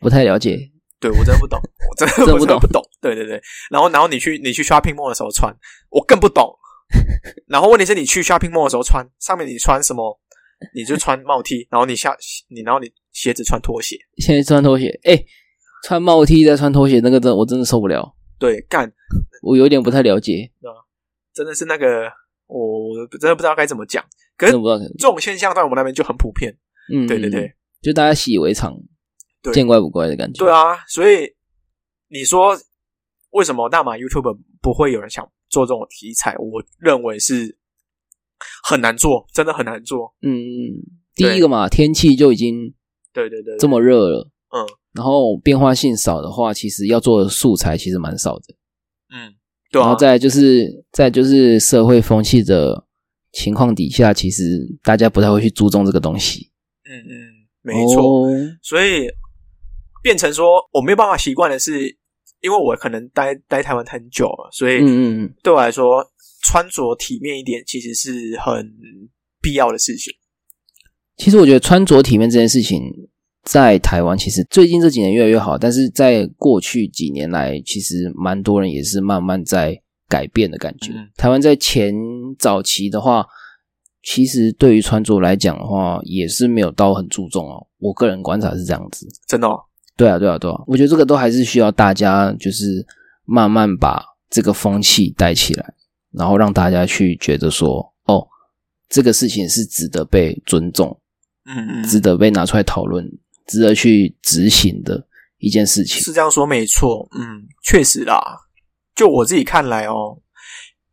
[0.00, 0.58] 不太了解，
[0.98, 2.82] 对我 真的不懂，我真的不懂我真的不懂。
[3.00, 5.54] 对对对，然后然后你去你去 shopping mall 的时候穿，
[5.90, 6.52] 我更不懂。
[7.46, 10.20] 然后问题是你去 shopping mall 的时候穿，上面你穿什么？
[10.74, 12.16] 你就穿帽 T， 然后你下
[12.48, 15.24] 你然后你鞋子穿拖鞋，现在穿拖鞋，哎、
[15.84, 18.92] 穿帽 T 再穿拖鞋，那个真我真的受不了，对，干
[19.42, 20.50] 我有点不太了解，
[21.32, 22.10] 真的是那个
[22.46, 24.04] 我真的不知道该怎么讲。
[24.36, 24.46] 可。
[24.50, 24.52] 这
[24.98, 26.52] 种现象在我们那边就很普遍。
[26.92, 28.76] 嗯，对对对，就大家习以为常，
[29.52, 30.44] 见怪不怪的感觉。
[30.44, 31.34] 对啊，所以
[32.08, 32.58] 你说
[33.30, 36.34] 为什么大马 YouTube 不会有人想做这种题材？
[36.38, 37.56] 我认为是
[38.62, 40.14] 很难做，真的很难做。
[40.22, 40.82] 嗯，嗯，
[41.14, 42.74] 第一个嘛，天气就已经
[43.12, 48.54] 对对对，这么热了，嗯然后变化性少的话，其实要做的素材其实蛮少的。
[49.12, 49.34] 嗯，
[49.72, 52.86] 对啊然后，再就是再就是社会风气的
[53.32, 56.52] 情况底下，其实大家不太会去注重这个东西。
[57.00, 58.02] 嗯嗯，没错。
[58.02, 58.30] 哦
[58.62, 59.08] 所以
[60.02, 61.96] 变成说我没有办法习惯的是，
[62.40, 66.04] 因为我可能待待台湾很久了，所以嗯嗯嗯，对我来说，
[66.42, 68.74] 穿着体面一点其实是很
[69.40, 70.12] 必要的事情。
[71.16, 72.82] 其实我觉得穿着体面这件事情，
[73.44, 80.92] 在台湾其实最近这几年越来越好，但是在过去几年来，其实蛮多人也是慢慢在改变的感觉。
[80.92, 81.94] 嗯台湾在前
[82.38, 83.24] 早期的话，
[84.04, 87.66] 其实对于穿着来讲的话，也是没有到很注重哦。
[87.78, 89.08] 我个人观察是这样子。
[89.26, 89.58] 真的、哦，
[89.96, 92.86] 对啊，对啊，对啊，我觉得这个都还是需要大家就是
[93.24, 95.74] 慢慢把这个风气带起来，
[96.12, 98.26] 然后让大家去觉得说，哦，
[98.88, 101.00] 这个事情是值得被尊重，
[101.46, 103.10] 嗯嗯，值得被拿出来讨论，
[103.46, 105.06] 值得去执行的
[105.38, 106.02] 一件事情。
[106.02, 108.20] 是这样说没错，嗯，确实啦。
[108.94, 110.18] 就我自己看来哦，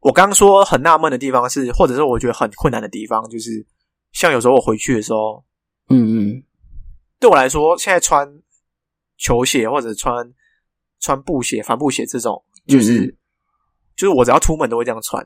[0.02, 3.66] 我刚刚说很纳闷的地方是，或者是我觉得很困难的地方，就是
[4.12, 5.44] 像有时候我回去的时候，
[5.90, 6.44] 嗯嗯，
[7.20, 8.28] 对我来说，现在穿
[9.18, 10.34] 球鞋或者穿
[11.00, 13.18] 穿布鞋、帆布鞋这种，就是、嗯
[13.96, 15.24] 就是我只要出门都会这样穿。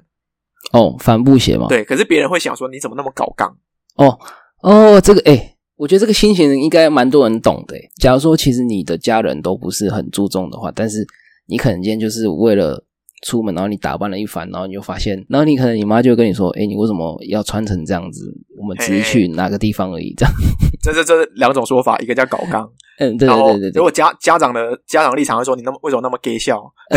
[0.74, 3.58] 哦，帆布鞋嘛，对，可是别人会想说，你怎么那么搞刚？
[3.96, 4.20] 哦
[4.62, 7.90] 哦，这个哎、我觉得这个心情应该蛮多人懂的诶。
[7.98, 11.08] 假如说其实你的家人都不是很注重的话，但是
[11.46, 12.84] 你可能今天就是为了
[13.24, 18.26] 出门，然后你打扮了一番，然后你就发现，然后你可能你妈就会跟你说：“哎，你为什么要穿成这样子？
[18.60, 20.34] 我们只是去哪个地方而已。”这样，
[20.82, 26.62] 这这这两种说法，一个叫搞刚， 嗯，对对对对对，如果家家长的家长立场会说，你那么为什么那么 gay 笑？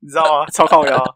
[0.00, 0.46] 你知道吗？
[0.52, 1.04] 超靠腰。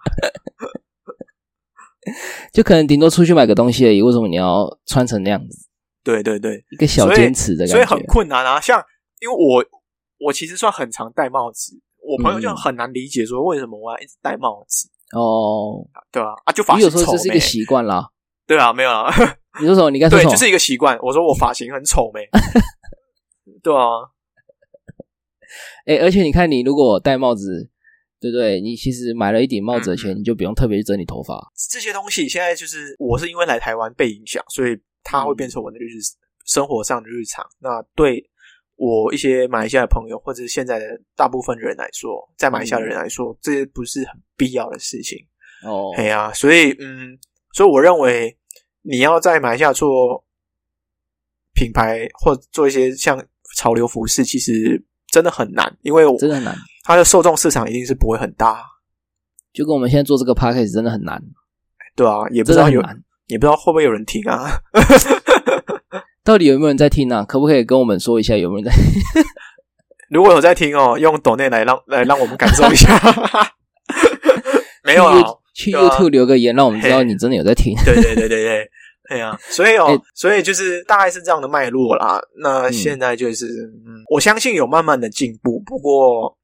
[2.53, 5.69] 就可能顶多出去买个东西而已，为什么你要穿成那样子？
[6.03, 8.59] 对对对，一个小坚持的感觉，所以很困难啊。
[8.61, 8.83] 像
[9.21, 9.63] 因为我
[10.21, 15.85] 我其实算很常戴帽子，我朋友就嗯很难理解说为什么我要一直戴帽子，哦。
[16.13, 16.29] 对、啊？
[16.45, 18.11] 啊，就发你有时这是一个习惯啦。
[18.47, 19.09] 对啊，没有啊，
[19.61, 19.91] 你说什么？
[19.91, 20.31] 你刚什么？
[20.31, 20.99] 就是一个习惯。
[21.01, 22.29] 我说我发型很丑没？
[23.63, 24.11] 对啊，
[25.87, 27.71] 哎、而且你看，你如果戴帽子，
[28.21, 28.61] 对不对？
[28.61, 31.51] 你其实买了一顶帽子的嗯钱，你就不用特别去整理头发。
[31.71, 35.87] 这些东西现在就是我是因为来台湾被影响，所以它会变成我的日
[36.45, 37.47] 生活上的日常。
[37.61, 38.30] 那对
[38.81, 45.19] 我一些马来西亚的朋友，或者是现在的大部分人来说，在马来西亚的人来说，这些不是很必要的事情。
[45.67, 47.19] 哦，哎呀、所以嗯，
[47.53, 48.35] 所以我认为
[48.81, 50.25] 你要在马来西亚做
[51.53, 53.23] 品牌或做一些像
[53.59, 56.57] 潮流服饰，其实真的很难，因为我真的很难。
[56.85, 58.65] 它的受众市场一定是不会很大，
[59.53, 61.23] 就跟我们现在做这个 podcast 真的很难，
[61.95, 62.83] 对啊，也不知道有。
[63.27, 64.51] 也不知道会不会有人听啊。
[66.31, 69.23] 到底有没有人在听啊、可不可以跟我们说一下有没有人在？
[70.11, 72.89] 如果有在听哦，用抖内来让来让我们感受一下。
[74.85, 75.19] 没有啊，
[75.57, 77.75] 去 YouTube 留个言，让我们知道你真的有在听。
[77.85, 78.71] 对对对对对，
[79.09, 82.21] 对呀、所以哦，哎所以就是大概是这样的脉络啦。
[82.41, 83.47] 那嗯现在就是，
[83.85, 86.39] 嗯，我相信有慢慢的进步，不过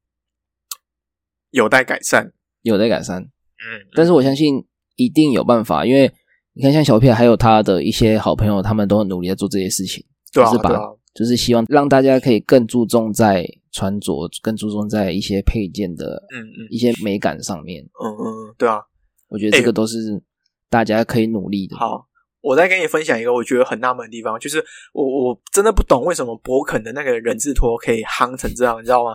[1.52, 2.32] 有待改善。
[2.62, 6.12] 有待改善，嗯，但是我相信一定有办法，因为
[6.56, 17.84] 你看，像小片还有他的一些好朋友，他们都很努力在做这些事情，对啊，就是把啊，就是希望让大家可以更注重在穿着，更注重在一些配件的嗯嗯一些美感上面。
[17.84, 18.80] 嗯嗯，对啊。
[19.28, 20.22] 我觉得这个都是
[20.70, 21.76] 大家可以努力的。
[21.76, 22.06] 好，
[22.40, 24.64] 我再跟你分享一个我觉得很纳闷的地方，就是
[24.94, 29.14] 我我真的不懂为什么博肯的那个人字拖可以夯成这样，你知道吗？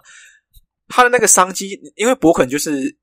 [0.90, 2.96] 他的那个商机，因为博肯就是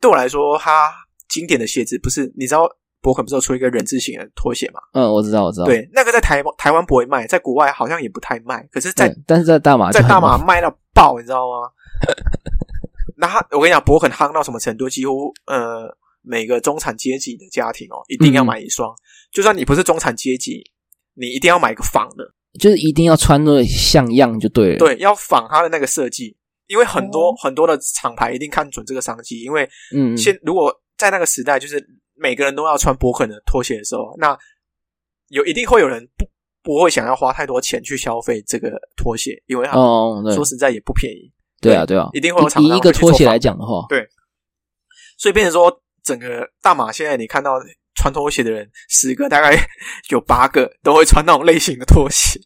[0.00, 0.92] 对我来说，他
[1.28, 2.68] 经典的鞋子不是你知道
[3.02, 4.80] 博肯不是有出一个人字形的拖鞋嘛？
[4.94, 5.66] 嗯，我知道，我知道。
[5.66, 11.68] 对，那个在台台湾不会卖，在国外好像也不太卖，可是在，对，但是在大马在大马卖到爆，你知道吗？
[13.18, 14.88] 那他我跟你讲，博肯夯到什么程度？
[14.88, 18.94] 几乎呃每个中产阶级的家庭哦，一定要买一双。
[19.30, 20.62] 就算你不是中产阶级，
[21.14, 22.24] 你一定要买个仿的，
[22.58, 26.36] 就是一定要穿的像样就对了。，对，要仿它的那个设计。
[26.68, 34.38] 因为很多、哦很多的厂牌一定看准这个商机，因为嗯，现如果在那个时代，就是每个人都要穿博肯的拖鞋的时候，那
[35.28, 36.26] 有一定会有人不
[36.62, 44.06] 不会想要花太多钱去消费这个拖鞋，因为它哦，说，实在也不便宜，对啊，对啊，一定会有厂以一个拖鞋来讲的话，对。
[45.18, 47.52] 所以变成说，整个大马现在你看到
[47.94, 49.56] 穿拖鞋的人，十个大概
[50.10, 52.40] 有八个都会穿那种类型的拖鞋。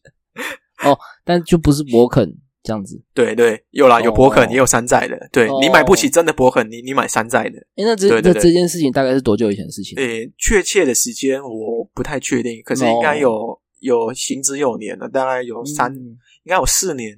[0.85, 2.31] 哦但就不是博肯
[2.67, 3.01] 这样子。
[3.15, 5.17] 对对，有啦，有博肯，哦也有山寨的。
[5.31, 7.59] 对、哦你买不起真的博肯，你你买山寨的。
[7.77, 9.97] 哎，那这对对对那这件事情大概是多久以前的事情？
[9.99, 17.17] 诶，确切的时间我不太确定，可是应该有、有行之有年了，大概有三，嗯应该有四年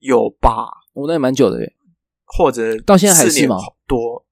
[0.00, 1.72] 有吧，我那也蛮久的耶。
[2.26, 3.56] 或者到现在还是四年吗
[3.88, 4.24] 多，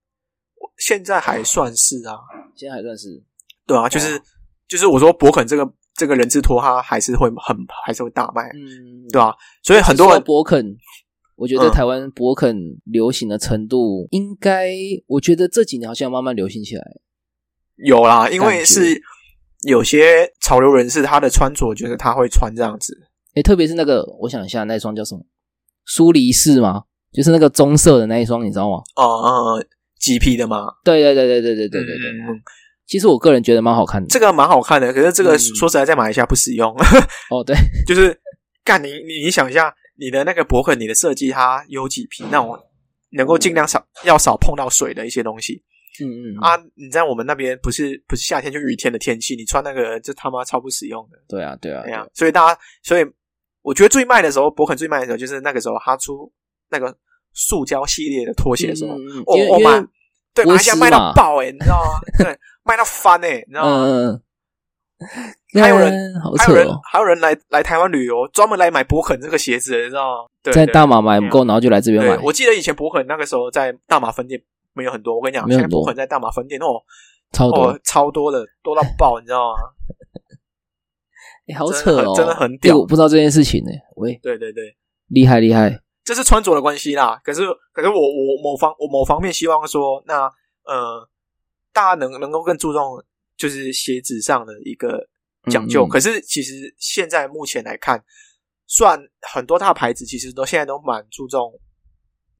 [0.76, 2.14] 现在还算是啊，
[2.54, 3.20] 现在还算是
[3.66, 4.20] 对啊，就是
[4.68, 5.66] 就是我说博肯这个
[5.98, 10.76] 这个人字拖，它还是会很还是会大卖，嗯，对啊，所以很多人博肯，
[11.36, 14.72] 我觉得台湾博肯流行的程度，应该
[15.08, 16.82] 我觉得这几年好像慢慢流行起来。
[17.76, 19.02] 有啦，因为是
[19.66, 22.96] 有些潮流人士他的穿着，就是他会穿这样子。
[23.34, 25.20] 诶，特别是那个，我想一下，那一双叫什么？
[25.84, 26.84] 苏黎世吗？
[27.12, 28.76] 就是那个棕色的那一双，你知道吗？
[28.96, 29.64] 哦哦，
[30.00, 32.42] 麂皮的吗，对对对对对对对对对。
[32.88, 34.08] 其实我个人觉得蛮好看的。
[34.08, 36.70] 这个蛮好看的，可是这个嗯说实在，在马来西亚不实用。
[37.30, 37.54] 哦，对，
[37.86, 38.18] 就是
[38.64, 42.58] 干你你你想一下，你的那个勃肯，你的设计它有几皮那种，
[43.10, 45.62] 能够尽量少要少碰到水的一些东西
[46.00, 46.56] 嗯嗯嗯，啊。
[46.74, 51.18] 你在我们那边不是不是夏天就雨天的天气，你穿那个就他妈超不实用的。
[51.28, 53.04] 对啊对啊对啊，所以大家，所以
[53.62, 56.32] 我觉得最卖的时候，博肯最卖的时候就是那个时候，他出
[56.70, 56.96] 那个
[57.34, 59.88] 塑胶系列的拖鞋的时候，嗯嗯嗯哦哦妈因为因为，
[60.34, 62.00] 对，马来西亚卖到爆哎、你知道吗？
[62.24, 62.38] 对，
[62.68, 63.84] 卖到翻哎、你知道吗？
[63.84, 64.22] 嗯嗯
[65.00, 65.92] 嗯，还有人
[66.38, 70.28] 还有人还有人来来台湾旅游，专门来买博肯这个鞋子，你知道吗？
[70.42, 72.22] 对对在大马买不够，然后就来这边对，买。
[72.22, 74.40] 我记得以前博肯那个时候在大马分店
[74.74, 76.66] 没有很多，我跟你讲，现在没有很多勃肯在大马分店哦
[77.32, 79.56] 超多哦，超多的，多到爆，你知道吗？
[81.48, 83.70] 欸 好扯哦，真的很屌欸我不知道这件事情呢。
[83.96, 84.76] 喂，对对对，
[85.08, 87.20] 厉害厉害，这是穿着的关系啦。
[87.24, 87.42] 可是
[87.72, 90.24] 可是我我某方我某方面希望说，那
[90.64, 91.08] 呃，
[91.78, 93.00] 大家能能够更注重
[93.36, 95.08] 就是鞋子上的一个
[95.48, 95.86] 讲究。
[95.86, 95.86] 嗯。
[95.86, 98.04] 嗯可是其实现在目前来看，
[98.66, 99.00] 算
[99.32, 101.52] 很多大牌子其实都现在都蛮注重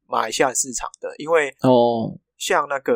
[0.09, 2.93] 马来西亚市场的，因为哦，像那个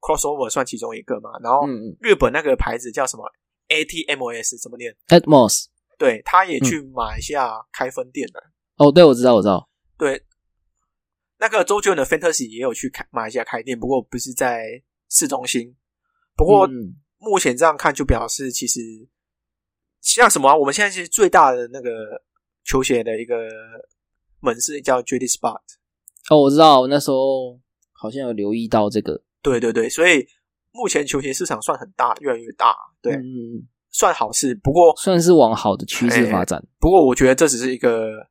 [0.00, 1.66] crossover 算其中一个嘛，然后
[1.98, 3.24] 日本那个牌子叫什么
[3.68, 5.64] ？ATMOS 怎么念？，Atmos，
[5.96, 6.64] 对，他也嗯。
[6.64, 8.52] 去马来西亚开分店了。
[8.76, 10.22] 哦，对，我知道我知道，对，
[11.38, 15.76] 那个周杰伦的 Fantasy 也有去开马来西亚开店，不过不是在市中心。
[16.34, 18.80] 不过嗯目前这样看，就表示其实
[20.00, 21.90] 像什么啊、我们现在其实最大的那个
[22.64, 23.36] 球鞋的一个
[24.40, 25.60] 门市叫 JD Spot。
[26.30, 27.60] 哦，我知道，我那时候
[27.92, 30.26] 好像有留意到这个，对对对，所以
[30.70, 34.54] 目前球鞋市场算很大，越来越大，对，嗯，算好事。
[34.54, 36.66] 不过算是往好的趋势发展。
[36.78, 38.28] 不过我觉得这只是一个，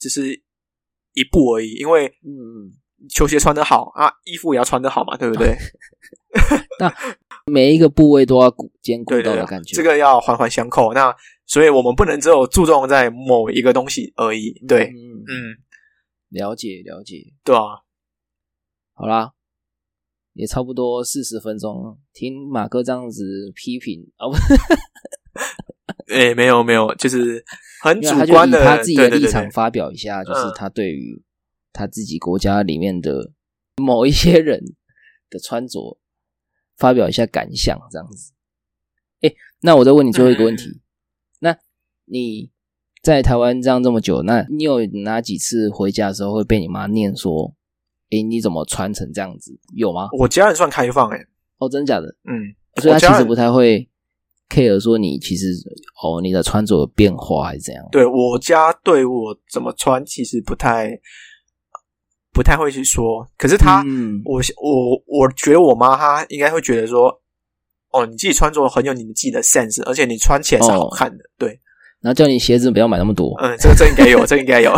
[0.00, 0.42] 只是
[1.12, 2.32] 一步而已，因为嗯
[2.66, 2.72] 嗯，
[3.08, 5.56] 球鞋穿得好啊，衣服也要穿得好嘛，对不对？
[6.80, 6.92] 那
[7.46, 9.74] 每一个部位都要顾兼顾到的感，觉。
[9.76, 10.92] 这个要环环相扣。
[10.92, 11.14] 那
[11.46, 14.52] 所以我们不能只有注重在某一个东西而已。
[14.68, 15.56] 对，嗯，
[16.28, 17.32] 了解了解。
[17.42, 17.80] 对啊，
[18.92, 19.32] 好啦，
[20.34, 24.34] 也差不多四十分钟了，听马哥这样子批评啊，不，
[26.12, 27.42] 诶，没有没有，就是
[27.82, 31.22] 很主观的，他自己的立场发表一下，就是嗯他对于
[31.78, 33.30] 他自己国家里面的
[33.76, 34.60] 某一些人
[35.30, 35.96] 的穿着
[36.76, 38.32] 发表一下感想，这样子。
[39.20, 40.80] 哎，那我再问你最后一个问题，嗯
[41.40, 41.56] 那
[42.06, 42.50] 你
[43.00, 47.54] 在台湾这样这么久，那你有哪几次回家的时候会被你妈念说，
[48.10, 49.56] 哎，你怎么穿成这样子？
[49.76, 50.08] 有吗？
[50.18, 51.26] 我家人算开放诶，
[51.58, 52.08] 哦，真的假的？
[52.24, 53.88] 嗯，所以他其实不太会
[54.48, 55.52] care 说你其实
[56.02, 57.86] 哦你的穿着有变化还是怎样？
[57.92, 60.98] 对我家对我怎么穿其实不太
[62.32, 63.82] 不太会去说，可是他。
[63.86, 67.08] 嗯，我我我觉得我妈她应该会觉得说，
[67.90, 71.24] 哦，你自己穿着很有你们自己的 sense，而且你穿起来是好看的。
[71.38, 71.48] 对，
[72.00, 73.34] 然后叫你鞋子不要买那么多。
[73.40, 74.72] 嗯，这个这应该有， 这应该有。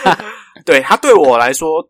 [0.64, 1.82] 对他对我来说，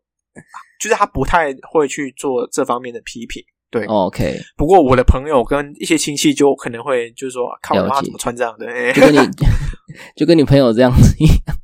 [0.80, 3.42] 就是他不太会去做这方面的批评。
[3.70, 8.66] 对，哦 OK，不过我的朋友跟一些亲戚就可能会就是说，看我妈怎么穿这样的。
[8.66, 9.18] 哎就跟你
[10.16, 11.56] 就跟你朋友这样子一样，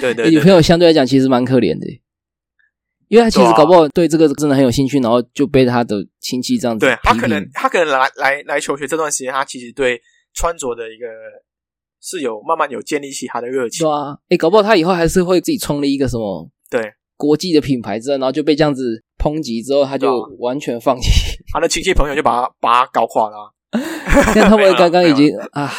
[0.00, 1.86] 对对对你朋友相对来讲其实蛮可怜的，
[3.12, 7.46] 因为他其实搞不好对这个真的很有兴趣，然后就被他的亲戚这样子对他可能。
[7.52, 10.00] 他可能来来来求学这段时间，他其实对
[10.32, 11.06] 穿着的一个
[12.00, 13.92] 是有慢慢有建立起他的热情对。
[13.92, 21.10] 啊，哎，搞不好他以后还是会自己创立一个什么对，国际的品牌之后，然后就被这样子抨击之后，他就完全放弃。
[21.52, 23.52] 他的亲戚朋友就把他把他搞垮了啊
[24.34, 25.70] 但他们刚刚已经啊，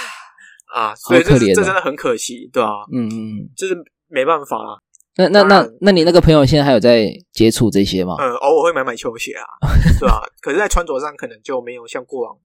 [0.72, 3.76] 啊，所以这是好可怜哦这真的很可惜，对啊，嗯嗯，就是
[4.08, 4.78] 没办法啦。
[5.16, 8.16] 那那那那你那个朋友现在还有在接触这些吗？
[8.20, 9.46] 嗯，偶尔会买买球鞋啊，
[10.00, 12.36] 对吧、可是，在穿着上可能就没有像过往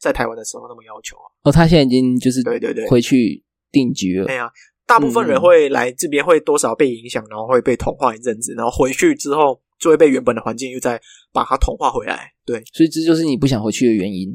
[0.00, 1.26] 在台湾的时候那么要求啊。
[1.44, 3.42] 哦，他现在已经就是对对对回去
[3.72, 4.36] 定居了对。
[4.36, 4.48] 呀，
[4.86, 11.00] 大部分人嗯会来这边会多少被影响，然后会被同化一阵子，然后回去之后就会被原本的环境又再
[11.32, 12.30] 把它同化回来。
[12.46, 14.28] 对，所以这就是你不想回去的原因。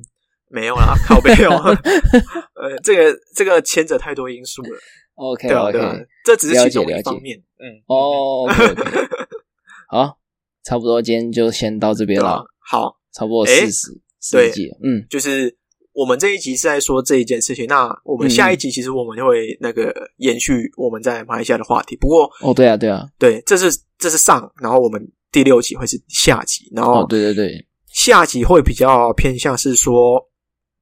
[0.49, 1.49] 没有啦，靠没有。
[2.55, 4.77] 呃，这个这个牵扯太多因素了
[5.15, 5.81] ，OK 对啊对
[6.23, 7.41] 这只是其中一方面。
[7.59, 9.07] 嗯，哦，OK，OK。
[9.89, 10.17] 好，
[10.63, 12.45] 差不多今天就先到这边了，？
[12.59, 14.01] 好，差不多诶四十
[14.31, 15.55] 对十几，嗯，就是
[15.93, 21.95] 我们这一集是在说这一件事情，那我们下一集其实我们会那个延续我们在马来西亚的话题。
[21.95, 25.01] 不过，哦，对啊，对啊，对，这是这是上，然后我们
[25.31, 30.29] 第六集会是下集，然后哦，对对对，下集会比较偏向是说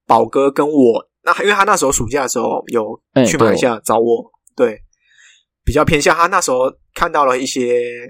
[0.08, 4.82] 宝哥跟我，那因为他那时候暑假的时候有哎去马来西亚找我，对，
[5.66, 8.08] 比较偏向他那时候看到了一些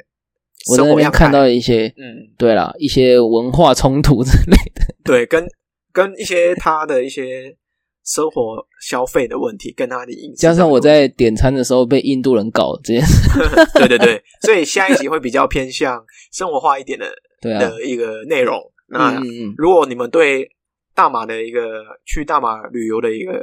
[0.69, 1.19] 我在生活样态。
[1.25, 4.93] 那边看到一些，嗯，对了，一些文化冲突之类的。
[5.05, 5.47] 对，跟
[5.93, 7.55] 跟一些他的一些
[8.03, 13.29] 生活消费的问题，跟他的饮食，加上我，在点餐的时候被印度人搞这件事，
[13.79, 17.05] 对对对，所以下一集会比较偏向生活化一点的
[17.41, 18.59] 对啊，的一个内容。
[18.87, 20.47] 那嗯嗯嗯，如果你们对
[20.93, 23.41] 大马的一个去大马旅游的一个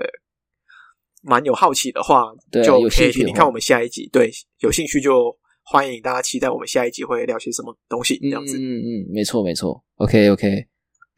[1.23, 4.09] 蛮有好奇的话，就可以有兴趣的话听听看我们下一集。
[4.13, 8.59] 对，有兴趣就欢迎大家期待我们下一集会聊些什么东西，这样子。
[8.59, 9.83] 嗯嗯嗯，没错没错。
[9.97, 10.67] OK OK，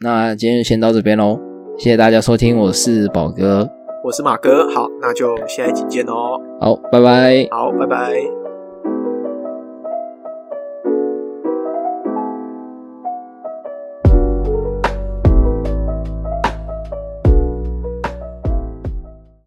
[0.01, 1.39] 那今天就先到这边喽，
[1.79, 3.69] 谢谢大家收听，我是宝哥，
[4.05, 6.39] 我是马哥，好，那就下一集见哦。
[6.61, 7.49] 好，拜拜。
[7.51, 8.44] 好，拜拜。